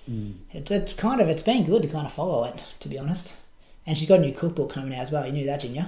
[0.05, 0.31] Hmm.
[0.51, 3.35] It's, it's kind of it's been good to kind of follow it, to be honest.
[3.85, 5.25] And she's got a new cookbook coming out as well.
[5.25, 5.85] You knew that, didn't you?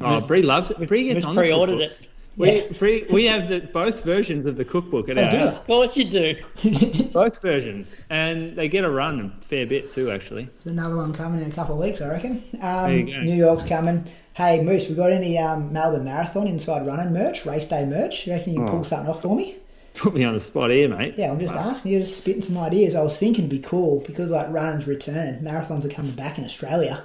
[0.00, 0.86] Oh, Bree loves it.
[0.88, 2.06] Bree gets Moose on the pre-ordered it.
[2.36, 2.66] We, Yeah.
[2.78, 5.58] Bree, we have the, both versions of the cookbook at Oh, our do house.
[5.60, 6.36] Of course you do.
[7.12, 10.44] Both versions, and they get a run a fair bit too, actually.
[10.44, 12.42] There's another one coming in a couple of weeks, I reckon.
[12.60, 13.20] Um, There you go.
[13.22, 14.06] New York's coming.
[14.34, 18.26] Hey, Moose, we got any um, Melbourne Marathon Inside Running merch, race day merch?
[18.28, 18.72] You reckon you can Oh.
[18.72, 19.56] pull something off for me?
[19.98, 21.14] Put me on the spot here, mate.
[21.16, 22.94] Yeah, I'm just asking you, just spitting some ideas.
[22.94, 26.44] I was thinking it'd be cool because like running's returning, marathons are coming back in
[26.44, 27.04] Australia.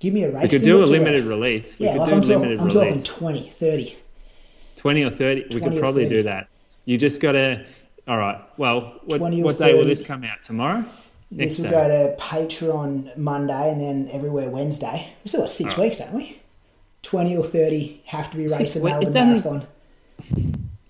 [0.00, 0.42] Give me a race.
[0.42, 1.78] We could do a limited release.
[1.78, 3.04] We Yeah, could like do I'm a limited talking, I'm talking release.
[3.06, 3.96] 20, 30.
[4.76, 5.46] 20 or 30.
[5.54, 6.14] We could probably 30.
[6.16, 6.48] do that.
[6.84, 7.64] You just got to.
[8.06, 8.38] All right.
[8.58, 10.42] Well, what, 20 what day will this come out?
[10.42, 10.84] Tomorrow?
[11.32, 11.70] This Next will day.
[11.70, 15.08] go to Patreon Monday and then everywhere Wednesday.
[15.24, 15.86] We still got six Alright.
[15.90, 16.40] weeks, don't we?
[17.02, 18.84] 20 or 30 have to be Six raced.
[18.84, 19.66] Melbourne Marathon.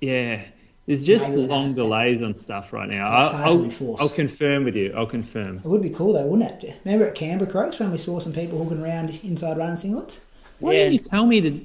[0.00, 0.42] Yeah.
[0.86, 1.82] There's just Maybe long that.
[1.82, 3.06] delays on stuff right now.
[3.08, 3.96] I'll, I'll.
[4.00, 4.92] I'll confirm with you.
[4.96, 5.56] I'll confirm.
[5.58, 6.76] It would be cool though, wouldn't it?
[6.84, 10.20] Remember at Canberra Croaks when we saw some people hooking around inside running singlets?
[10.60, 10.78] Why Yeah.
[10.84, 11.60] didn't you tell me to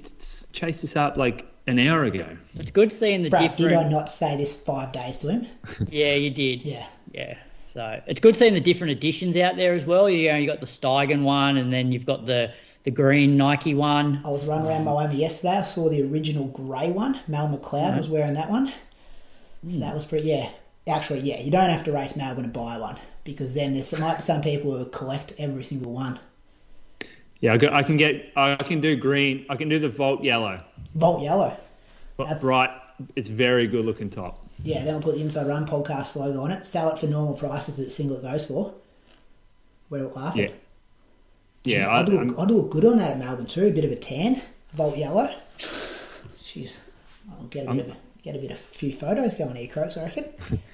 [0.54, 2.26] chase this up like an hour ago?
[2.56, 5.48] It's good seeing the Brad, did I not say this five days to him?
[5.90, 6.66] Yeah, you did.
[6.66, 6.88] Yeah.
[7.14, 7.36] Yeah.
[7.68, 10.10] So it's good seeing the different editions out there as well.
[10.10, 12.52] You know, you got the Steigen one, and then you've got the
[12.84, 14.20] the green Nike one.
[14.26, 15.58] I was running around my um, Miami yesterday.
[15.58, 17.20] I saw the original grey one.
[17.28, 18.74] Mel McLeod was wearing that one.
[19.68, 19.96] So that hmm.
[19.96, 20.50] was pretty, yeah.
[20.88, 24.16] Actually, yeah, you don't have to race Melbourne to buy one because then there's might
[24.16, 26.20] be some people who collect every single one.
[27.40, 28.32] Yeah, I, I can get.
[28.36, 29.46] I can do green.
[29.50, 30.64] I can do the Volt yellow.
[30.96, 31.58] Volt yellow.
[32.18, 32.72] But bright.
[33.16, 34.46] It's very good looking top.
[34.64, 36.66] Yeah, then we'll put the Inside Run podcast logo on it.
[36.66, 38.76] Sell it for normal prices that singlet goes for.
[39.90, 40.44] We're laughing.
[40.44, 40.52] Yeah.
[41.64, 43.66] Yeah, I, I, do, I'm- I do look good on that at Melbourne too.
[43.66, 44.42] A bit of a tan,
[44.74, 45.34] Volt yellow.
[46.38, 46.80] Jeez,
[47.32, 49.68] I'll get a bit of a, get a bit of a few photos going here,
[49.68, 49.98] Croaks.
[49.98, 50.26] I reckon.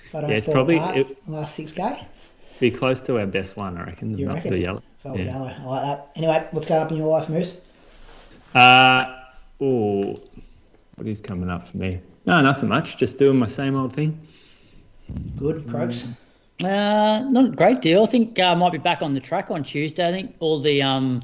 [0.06, 2.02] If I don't Yeah, it's fall probably- apart it- the last six k,
[2.60, 4.18] be close to our best one, I reckon.
[4.18, 4.52] you reckon?
[4.52, 4.82] the yellow.
[5.04, 5.26] Volt Yeah.
[5.26, 6.08] yellow, I like that.
[6.16, 7.62] Anyway, what's going up in your life, Moose?
[8.56, 9.06] Uh,
[9.62, 10.16] oh,
[10.96, 12.00] what is coming up for me?
[12.26, 12.98] No, nothing much.
[12.98, 14.20] Just doing my same old thing.
[15.38, 16.10] Good, Croaks.
[16.64, 18.04] Uh, not a great deal.
[18.04, 20.08] I think uh, I might be back on the track on Tuesday.
[20.08, 21.22] I think all the um,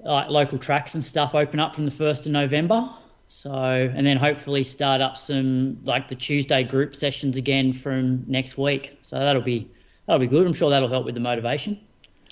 [0.00, 2.88] like local tracks and stuff open up from the first of November.
[3.28, 8.56] So, and then hopefully start up some like the Tuesday group sessions again from next
[8.56, 8.98] week.
[9.02, 9.70] So that'll be
[10.06, 10.46] that'll be good.
[10.46, 11.78] I'm sure that'll help with the motivation.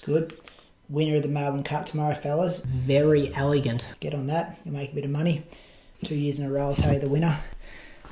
[0.02, 0.38] Good.
[0.88, 2.60] Winner of the Melbourne Cup tomorrow, fellas.
[2.60, 3.92] Very elegant.
[4.00, 4.58] Get on that.
[4.64, 5.42] You make a bit of money.
[6.04, 7.38] Two years in a row, I'll tell you the winner.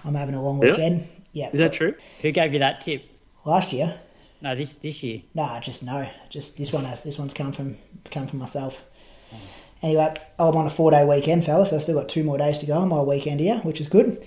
[0.04, 0.72] I'm having a long Really?
[0.72, 1.08] weekend.
[1.32, 1.50] Yeah.
[1.52, 1.94] Is that true?
[2.22, 3.04] Who gave you that tip?
[3.44, 3.98] Last year,
[4.40, 5.22] No, this this year.
[5.34, 6.06] No, just no.
[6.28, 7.76] Just this one has this one's come from
[8.10, 8.82] come from myself.
[9.32, 9.36] Oh.
[9.84, 11.68] Anyway, I'm on a four day weekend, fellas.
[11.68, 13.86] So I've still got two more days to go on my weekend here, which is
[13.86, 14.26] good.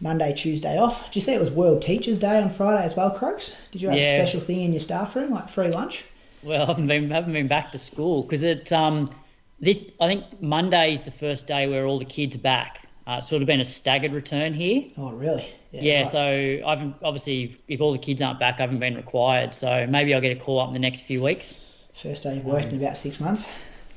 [0.00, 1.06] Monday, Tuesday off.
[1.06, 3.56] Did you see it was World Teachers Day on Friday as well, Croaks?
[3.72, 6.04] Did you have a special thing in your staff room, like free lunch?
[6.44, 9.10] Well, I haven't been haven't been back to school because it um
[9.58, 12.86] this I think Monday is the first day where all the kids are back.
[13.04, 14.84] Uh, it's sort of been a staggered return here.
[14.96, 15.48] Oh, really?
[15.72, 16.12] Yeah, right.
[16.12, 19.52] so I haven't obviously if all the kids aren't back, I haven't been required.
[19.52, 21.56] So maybe I'll get a call up in the next few weeks.
[21.92, 23.48] First day you've worked in about six months.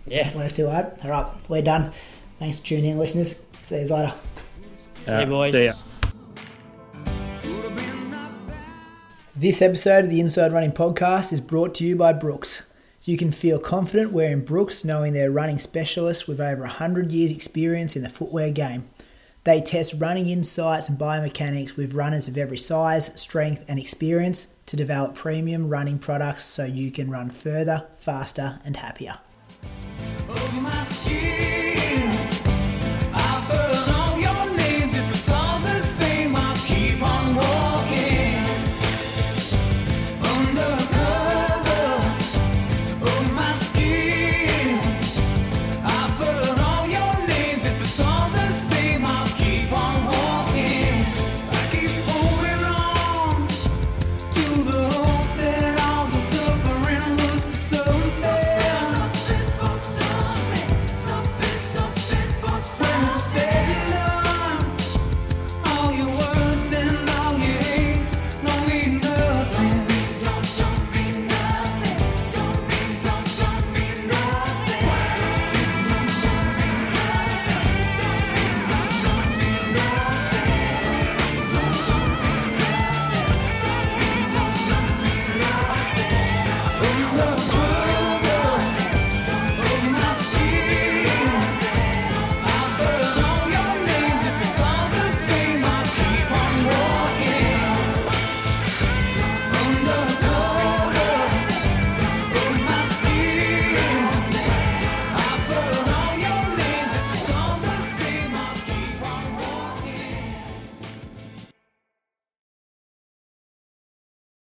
[0.08, 0.94] Yeah, Work too hard.
[1.04, 1.92] All right, we're done.
[2.38, 3.42] Thanks for tuning in, listeners.
[3.64, 4.14] See you later.
[5.04, 5.52] see you boys.
[5.52, 5.74] See ya.
[9.36, 12.72] This episode of the Inside Running Podcast is brought to you by Brooks.
[13.04, 17.96] You can feel confident wearing Brooks knowing they're running specialists with over 100 years' experience
[17.96, 18.88] in the footwear game.
[19.44, 24.76] They test running insights and biomechanics with runners of every size, strength, and experience to
[24.76, 29.20] develop premium running products so you can run further, faster, and happier.
[30.86, 31.65] Skin.